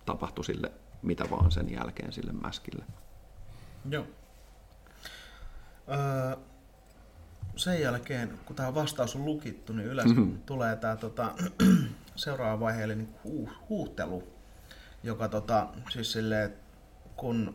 [0.06, 0.72] tapahtu sille
[1.02, 2.84] mitä vaan sen jälkeen sille mäskille.
[3.90, 4.06] Joo.
[5.88, 6.36] Öö,
[7.56, 10.38] sen jälkeen, kun tämä vastaus on lukittu, niin yleensä mm-hmm.
[10.46, 11.34] tulee tämä tota,
[12.16, 14.28] seuraava vaihe, eli niin huu, huuhtelu,
[15.02, 16.54] joka tota, siis silleen,
[17.16, 17.54] kun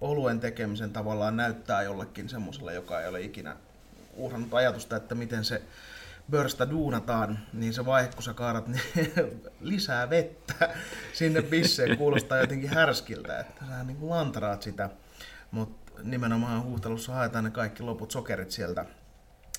[0.00, 3.56] oluen tekemisen tavallaan näyttää jollekin semmoiselle, joka ei ole ikinä
[4.16, 5.62] uhrannut ajatusta, että miten se
[6.30, 8.82] börstä duunataan, niin se vaihe, kun sä kaadat niin
[9.60, 10.74] lisää vettä
[11.12, 14.90] sinne bisseen, kuulostaa jotenkin härskiltä, että sä niin kuin lantaraat sitä.
[15.50, 18.86] Mutta nimenomaan huuhtelussa haetaan ne kaikki loput sokerit sieltä.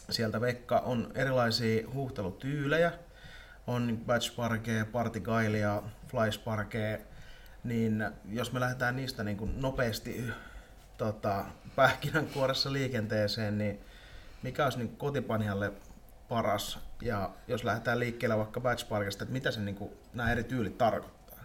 [0.10, 2.92] Sieltä Vekka on erilaisia huuhtelutyylejä.
[3.68, 7.06] On batch parkee, party gailia, fly parkee.
[7.64, 10.32] Niin jos me lähdetään niistä niin kuin nopeasti
[10.98, 11.46] tota,
[11.76, 13.80] pähkinänkuoressa liikenteeseen, niin
[14.44, 15.72] mikä olisi niin kotipanjalle
[16.30, 16.80] paras?
[17.02, 20.78] Ja jos lähdetään liikkeelle vaikka batch parkista, että mitä se niin kuin, nämä eri tyylit
[20.78, 21.40] tarkoittaa?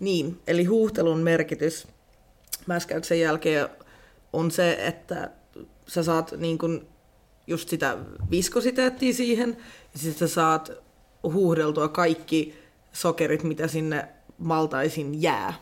[0.00, 1.88] Niin, eli huuhtelun merkitys
[2.66, 3.68] mäskäyksen jälkeen
[4.32, 5.30] on se, että
[5.86, 6.88] sä saat niin kuin
[7.46, 7.98] just sitä
[8.30, 9.56] viskositeettia siihen,
[9.92, 10.70] ja sitten sä saat
[11.22, 12.58] huuhdeltua kaikki
[12.92, 15.54] sokerit, mitä sinne maltaisin jää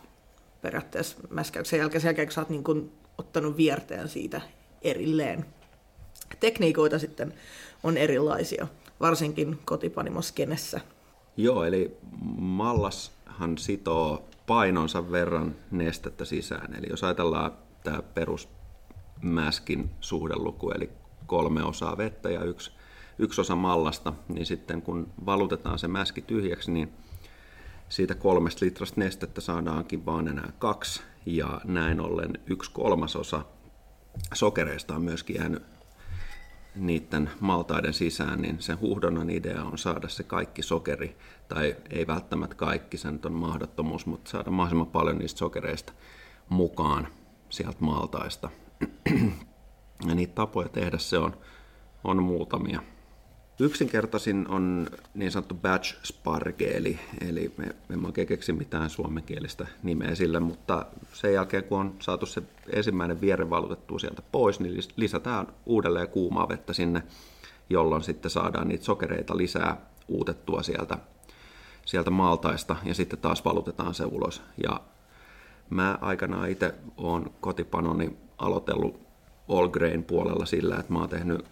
[0.63, 4.41] periaatteessa mäskäyksen jälkeen, sen jälkeen kun sä oot niin kuin ottanut vierteen siitä
[4.83, 5.47] erilleen.
[6.41, 7.35] Tekniikoita sitten
[7.83, 8.67] on erilaisia,
[9.01, 10.81] varsinkin kotipanimoskenessä.
[11.37, 11.97] Joo, eli
[12.39, 16.75] mallashan sitoo painonsa verran nestettä sisään.
[16.75, 17.53] Eli jos ajatellaan
[17.85, 20.91] tämä perusmäskin suhdeluku, eli
[21.27, 22.71] kolme osaa vettä ja yksi,
[23.19, 26.93] yksi osa mallasta, niin sitten kun valutetaan se mäski tyhjäksi, niin
[27.89, 33.43] siitä kolmesta litrasta nestettä saadaankin vaan enää kaksi, ja näin ollen yksi kolmasosa
[34.35, 35.63] sokereista on myöskin jäänyt
[36.75, 41.17] niiden maltaiden sisään, niin sen huuhdonnan idea on saada se kaikki sokeri,
[41.49, 45.93] tai ei välttämättä kaikki, sen on mahdottomuus, mutta saada mahdollisimman paljon niistä sokereista
[46.49, 47.09] mukaan
[47.51, 48.51] sieltä maltaista.
[50.09, 51.37] ja niitä tapoja tehdä se on,
[52.05, 52.83] on muutamia.
[53.61, 56.99] Yksinkertaisin on niin sanottu batch sparge, eli,
[57.29, 61.95] eli me, me emme oikein keksi mitään suomenkielistä nimeä sille, mutta sen jälkeen kun on
[61.99, 62.43] saatu se
[62.73, 67.03] ensimmäinen viere valutettua sieltä pois, niin lisätään uudelleen kuumaa vettä sinne,
[67.71, 69.77] jolloin sitten saadaan niitä sokereita lisää
[70.09, 70.99] uutettua sieltä,
[71.85, 74.43] sieltä maaltaista ja sitten taas valutetaan se ulos.
[74.65, 74.81] Ja
[75.71, 79.01] mä aikanaan itse olen kotipanoni aloitellut
[79.49, 81.45] all grain puolella sillä, että mä oon tehnyt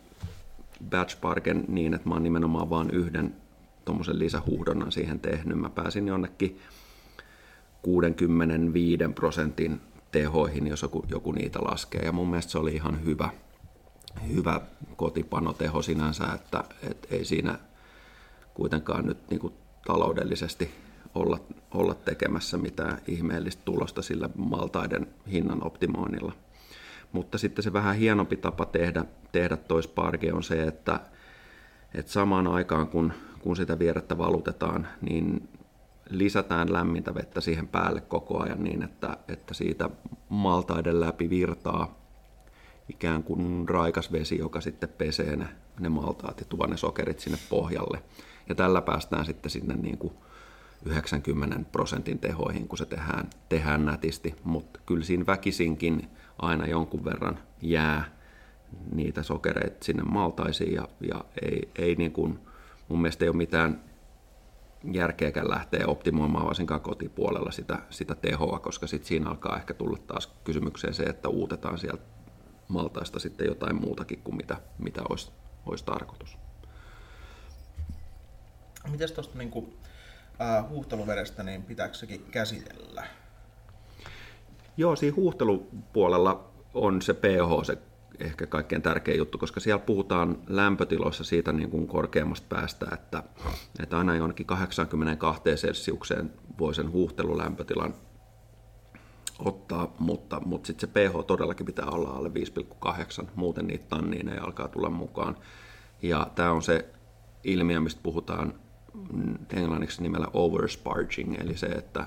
[0.91, 3.37] batch parken niin, että mä oon nimenomaan vain yhden
[3.85, 5.59] tuommoisen lisähuuhdonnan siihen tehnyt.
[5.59, 6.61] Mä pääsin jonnekin
[7.83, 9.81] 65 prosentin
[10.13, 12.01] tehoihin, jos joku, joku niitä laskee.
[12.01, 13.31] Ja mun mielestä se oli ihan hyvä,
[14.35, 14.61] hyvä
[14.97, 17.59] kotipanoteho sinänsä, että et ei siinä
[18.55, 19.53] kuitenkaan nyt niin kuin
[19.87, 20.71] taloudellisesti
[21.15, 26.33] olla, olla tekemässä mitään ihmeellistä tulosta sillä maltaiden hinnan optimoinnilla.
[27.13, 29.05] Mutta sitten se vähän hienompi tapa tehdä,
[29.37, 31.01] tehdä toi sparge on se, että,
[31.95, 35.49] että samaan aikaan kun, kun sitä vierettä valutetaan, niin
[36.11, 39.91] lisätään lämmintä vettä siihen päälle koko ajan niin, että, että siitä
[40.29, 41.99] maltaiden läpi virtaa
[42.89, 45.49] ikään kuin raikas vesi, joka sitten pesee ne,
[45.81, 48.03] ne maltaat ja tuo ne sokerit sinne pohjalle.
[48.49, 50.13] Ja tällä päästään sitten sinne niin kuin
[50.85, 56.09] 90 prosentin tehoihin, kun se tehdään, tehdään nätisti, mutta kyllä siinä väkisinkin
[56.39, 58.16] aina jonkun verran jää
[58.93, 62.39] niitä sokereita sinne maltaisiin ja, ja ei, ei niin kuin,
[62.89, 63.81] mun mielestä ei ole mitään
[64.93, 70.27] järkeäkään lähteä optimoimaan varsinkaan kotipuolella sitä, sitä tehoa, koska sitten siinä alkaa ehkä tulla taas
[70.45, 72.03] kysymykseen se, että uutetaan sieltä
[72.69, 75.31] maltaista sitten jotain muutakin kuin mitä, mitä olisi,
[75.67, 76.39] olisi tarkoitus.
[78.91, 79.77] Miten tuosta niin
[80.41, 83.07] äh, huuhteluvedestä, niin pitääkö sekin käsitellä?
[84.77, 87.79] Joo, siinä huuhtelupuolella on se pH se
[88.21, 93.23] ehkä kaikkein tärkein juttu, koska siellä puhutaan lämpötiloissa siitä niin kuin korkeammasta päästä, että,
[93.83, 97.95] että aina jonnekin 82 celsiukseen voi sen huuhtelulämpötilan
[99.39, 102.31] ottaa, mutta, mutta sitten se pH todellakin pitää olla alle
[103.23, 105.37] 5,8, muuten niitä tanniineja alkaa tulla mukaan.
[106.03, 106.89] Ja tämä on se
[107.45, 108.55] ilmiö, mistä puhutaan
[109.53, 112.07] englanniksi nimellä oversparging, eli se, että,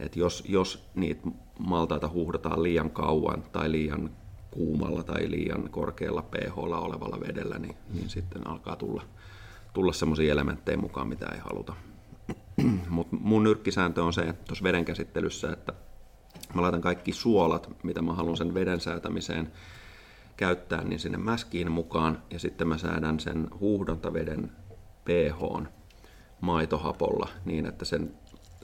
[0.00, 1.28] että jos, jos niitä
[1.58, 4.10] maltaita huuhdataan liian kauan tai liian
[4.50, 9.02] kuumalla tai liian korkealla pH olevalla vedellä, niin, niin sitten alkaa tulla,
[9.72, 11.74] tulla sellaisia elementtejä mukaan, mitä ei haluta.
[12.88, 15.72] Mutta mun nyrkkisääntö on se tuossa veden käsittelyssä, että
[16.54, 19.52] mä laitan kaikki suolat, mitä mä haluan sen veden säätämiseen
[20.36, 24.52] käyttää, niin sinne mäskiin mukaan, ja sitten mä säädän sen huuhdantaveden
[25.04, 25.66] pH
[26.40, 28.14] maitohapolla niin, että sen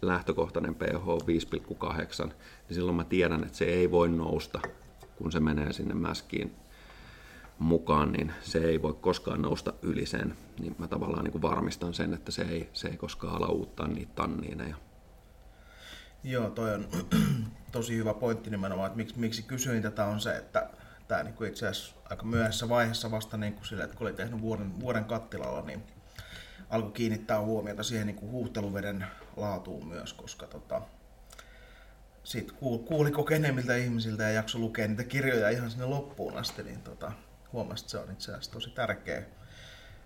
[0.02, 2.34] lähtökohtainen pH on 5,8, niin
[2.70, 4.60] silloin mä tiedän, että se ei voi nousta,
[5.16, 6.56] kun se menee sinne mäskiin
[7.58, 10.36] mukaan, niin se ei voi koskaan nousta yli sen.
[10.60, 13.88] Niin mä tavallaan niin kuin varmistan sen, että se ei, se ei koskaan ala uuttaa
[13.88, 14.76] niitä tanniineja.
[16.24, 16.86] Joo, toi on
[17.72, 20.70] tosi hyvä pointti nimenomaan, että miksi, miksi kysyin tätä on se, että
[21.08, 24.40] tämä niin itse asiassa aika myöhässä vaiheessa vasta niin kuin sille, että kun oli tehnyt
[24.40, 25.82] vuoden, vuoden kattilalla, niin
[26.70, 29.06] alkoi kiinnittää huomiota siihen niin kuin huuhteluveden
[29.36, 30.82] laatuun myös, koska tota,
[32.26, 32.56] sitten
[32.86, 37.12] kuuli kokeneemmilta ihmisiltä ja jakso lukea niitä kirjoja ihan sinne loppuun asti, niin tota,
[37.52, 39.22] huomasi, että se on itse asiassa tosi tärkeä,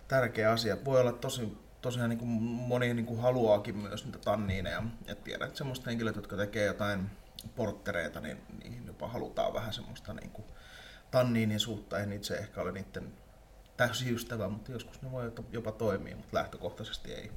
[0.09, 0.85] tärkeä asia.
[0.85, 4.83] Voi olla tosi, tosiaan niin kuin moni niin kuin haluaakin myös niitä tanniineja.
[5.07, 7.11] Et tiedän, että semmoista henkilöt, jotka tekee jotain
[7.57, 10.47] porttereita, niin niihin jopa halutaan vähän semmoista niin kuin
[11.11, 11.99] tanniinisuutta.
[11.99, 13.12] En itse ehkä ole niiden
[13.77, 17.33] täysin ystävä, mutta joskus ne voi jopa toimia, mutta lähtökohtaisesti ei,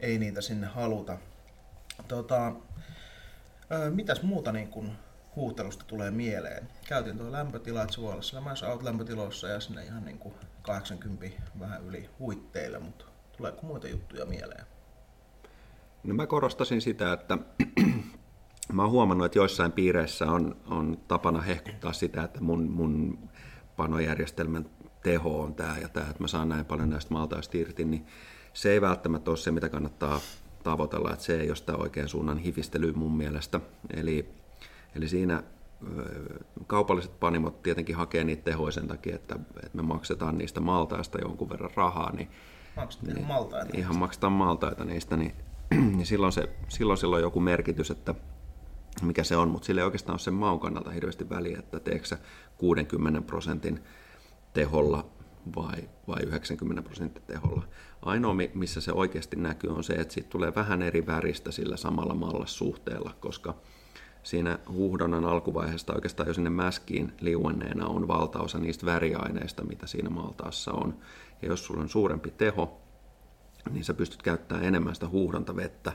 [0.00, 1.18] ei niitä sinne haluta.
[2.08, 2.52] Tota,
[3.90, 4.92] mitäs muuta niin kuin
[5.36, 6.68] huutelusta tulee mieleen?
[6.88, 11.26] Käytin tuo lämpötila, että se voi olla lämpötiloissa ja sinne ihan niin kuin 80
[11.60, 13.04] vähän yli huitteille, mutta
[13.36, 14.66] tuleeko muita juttuja mieleen?
[16.04, 17.38] No mä korostasin sitä, että
[18.72, 23.18] mä oon huomannut, että joissain piireissä on, on tapana hehkuttaa sitä, että mun, mun
[23.76, 24.66] panojärjestelmän
[25.02, 28.06] teho on tämä ja tämä, että mä saan näin paljon näistä maltaista irti, niin
[28.52, 30.20] se ei välttämättä ole se, mitä kannattaa
[30.64, 33.60] tavoitella, että se ei ole sitä oikean suunnan hifistelyä mun mielestä.
[33.96, 34.28] Eli,
[34.96, 35.42] eli siinä
[36.66, 41.50] kaupalliset panimot tietenkin hakee niitä tehoja sen takia, että, että me maksetaan niistä maltaista jonkun
[41.50, 42.12] verran rahaa.
[42.12, 42.28] Niin,
[42.76, 43.76] maksetaan niin, maltaita.
[43.78, 45.32] Ihan maksetaan maltaita niistä, niin,
[45.96, 48.14] niin silloin, se, silloin sillä on joku merkitys, että
[49.02, 52.06] mikä se on, mutta sillä ei oikeastaan ole sen maun kannalta hirveästi väliä, että teekö
[52.06, 52.18] se
[52.58, 53.80] 60 prosentin
[54.52, 55.06] teholla
[55.56, 57.64] vai, vai 90 prosenttia teholla.
[58.04, 62.14] Ainoa, missä se oikeasti näkyy, on se, että siitä tulee vähän eri väristä sillä samalla
[62.14, 63.54] mallassuhteella, koska
[64.22, 70.72] siinä huuhdonnan alkuvaiheesta oikeastaan jo sinne mäskiin liuenneena on valtaosa niistä väriaineista, mitä siinä maltaassa
[70.72, 70.98] on.
[71.42, 72.80] Ja jos sulla on suurempi teho,
[73.70, 75.92] niin sä pystyt käyttämään enemmän sitä huuhdontavettä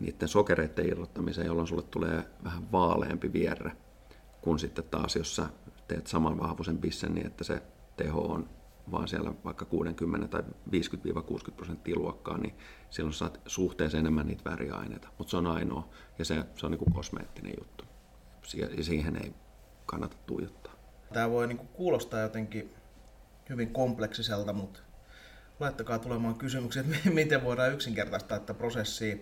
[0.00, 3.72] niiden sokereiden irrottamiseen, jolloin sulle tulee vähän vaaleampi vierre,
[4.40, 5.46] kun sitten taas, jos sä
[5.88, 7.62] teet saman vahvuisen bissen niin, että se
[7.96, 8.48] teho on
[8.90, 12.54] vaan siellä vaikka 60 tai 50-60 prosenttia luokkaa, niin
[12.90, 15.08] silloin saat suhteessa enemmän niitä väriaineita.
[15.18, 15.88] Mutta se on ainoa,
[16.18, 17.84] ja se, se on niin kuin kosmeettinen juttu.
[18.76, 19.34] Ja siihen ei
[19.86, 20.72] kannata tuijottaa.
[21.12, 22.74] Tämä voi niin kuin kuulostaa jotenkin
[23.48, 24.80] hyvin kompleksiselta, mutta
[25.60, 29.16] laittakaa tulemaan kysymyksiä, että miten voidaan yksinkertaistaa tätä prosessia.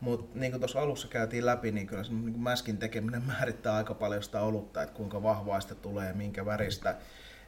[0.00, 3.94] Mutta niin kuin tuossa alussa käytiin läpi, niin kyllä se niin mäskin tekeminen määrittää aika
[3.94, 6.96] paljon sitä olutta, että kuinka vahvaa sitä tulee, minkä väristä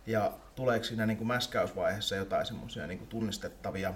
[0.06, 3.94] ja tuleeko siinä niin kuin mäskäysvaiheessa jotain semmoisia niin tunnistettavia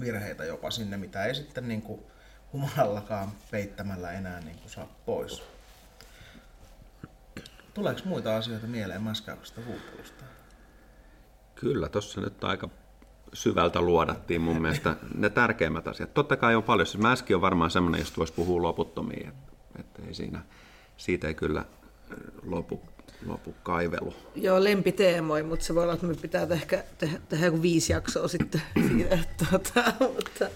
[0.00, 2.00] virheitä jopa sinne, mitä ei sitten niin kuin
[2.52, 5.42] humalallakaan peittämällä enää niin kuin saa pois.
[7.74, 10.24] Tuleeko muita asioita mieleen mäskäyksestä huuhtelusta?
[11.54, 12.68] Kyllä, tuossa nyt aika
[13.32, 16.14] syvältä luodattiin mun mielestä ne tärkeimmät asiat.
[16.14, 16.86] Totta kai on paljon.
[16.86, 19.28] Siis mäski on varmaan semmoinen, josta voisi puhua loputtomiin.
[19.28, 20.42] Että, että ei siinä,
[20.96, 21.64] siitä ei kyllä
[22.42, 22.82] lopu
[23.26, 24.14] lopu kaivelu.
[24.34, 28.28] Joo, lempiteemoi, mutta se voi olla, että me pitää ehkä tehdä, tehdä joku viisi jaksoa
[28.28, 29.18] sitten siitä.
[29.50, 30.46] Tuota, mutta...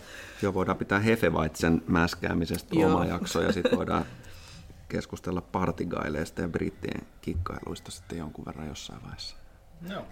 [0.43, 2.91] Joo, voidaan pitää Hefevaitsen mäskäämisestä Joo.
[2.91, 4.05] oma jakso ja sitten voidaan
[4.89, 9.37] keskustella partigaileista ja brittien kikkailuista sitten jonkun verran jossain vaiheessa.
[9.91, 10.07] Joo.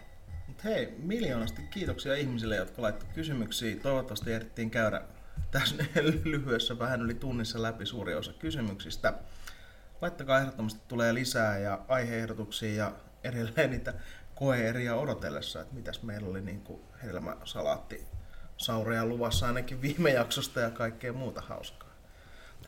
[0.47, 3.77] Mutta hei, miljoonasti kiitoksia ihmisille, jotka laittoivat kysymyksiä.
[3.77, 5.03] Toivottavasti ehdittiin käydä
[5.51, 5.77] tässä
[6.25, 9.15] lyhyessä vähän yli tunnissa läpi suuri osa kysymyksistä
[10.03, 12.93] laittakaa ehdottomasti tulee lisää ja aiheehdotuksia ja
[13.25, 13.95] edelleen niitä
[14.35, 18.07] koeeriä odotellessa, että mitäs meillä oli niin kuin hedelmäsalaatti
[18.57, 21.93] saureja luvassa ainakin viime jaksosta ja kaikkea muuta hauskaa.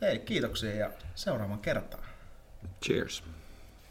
[0.01, 2.05] Hei, kiitoksia ja seuraavan kertaan.
[2.85, 3.25] Cheers.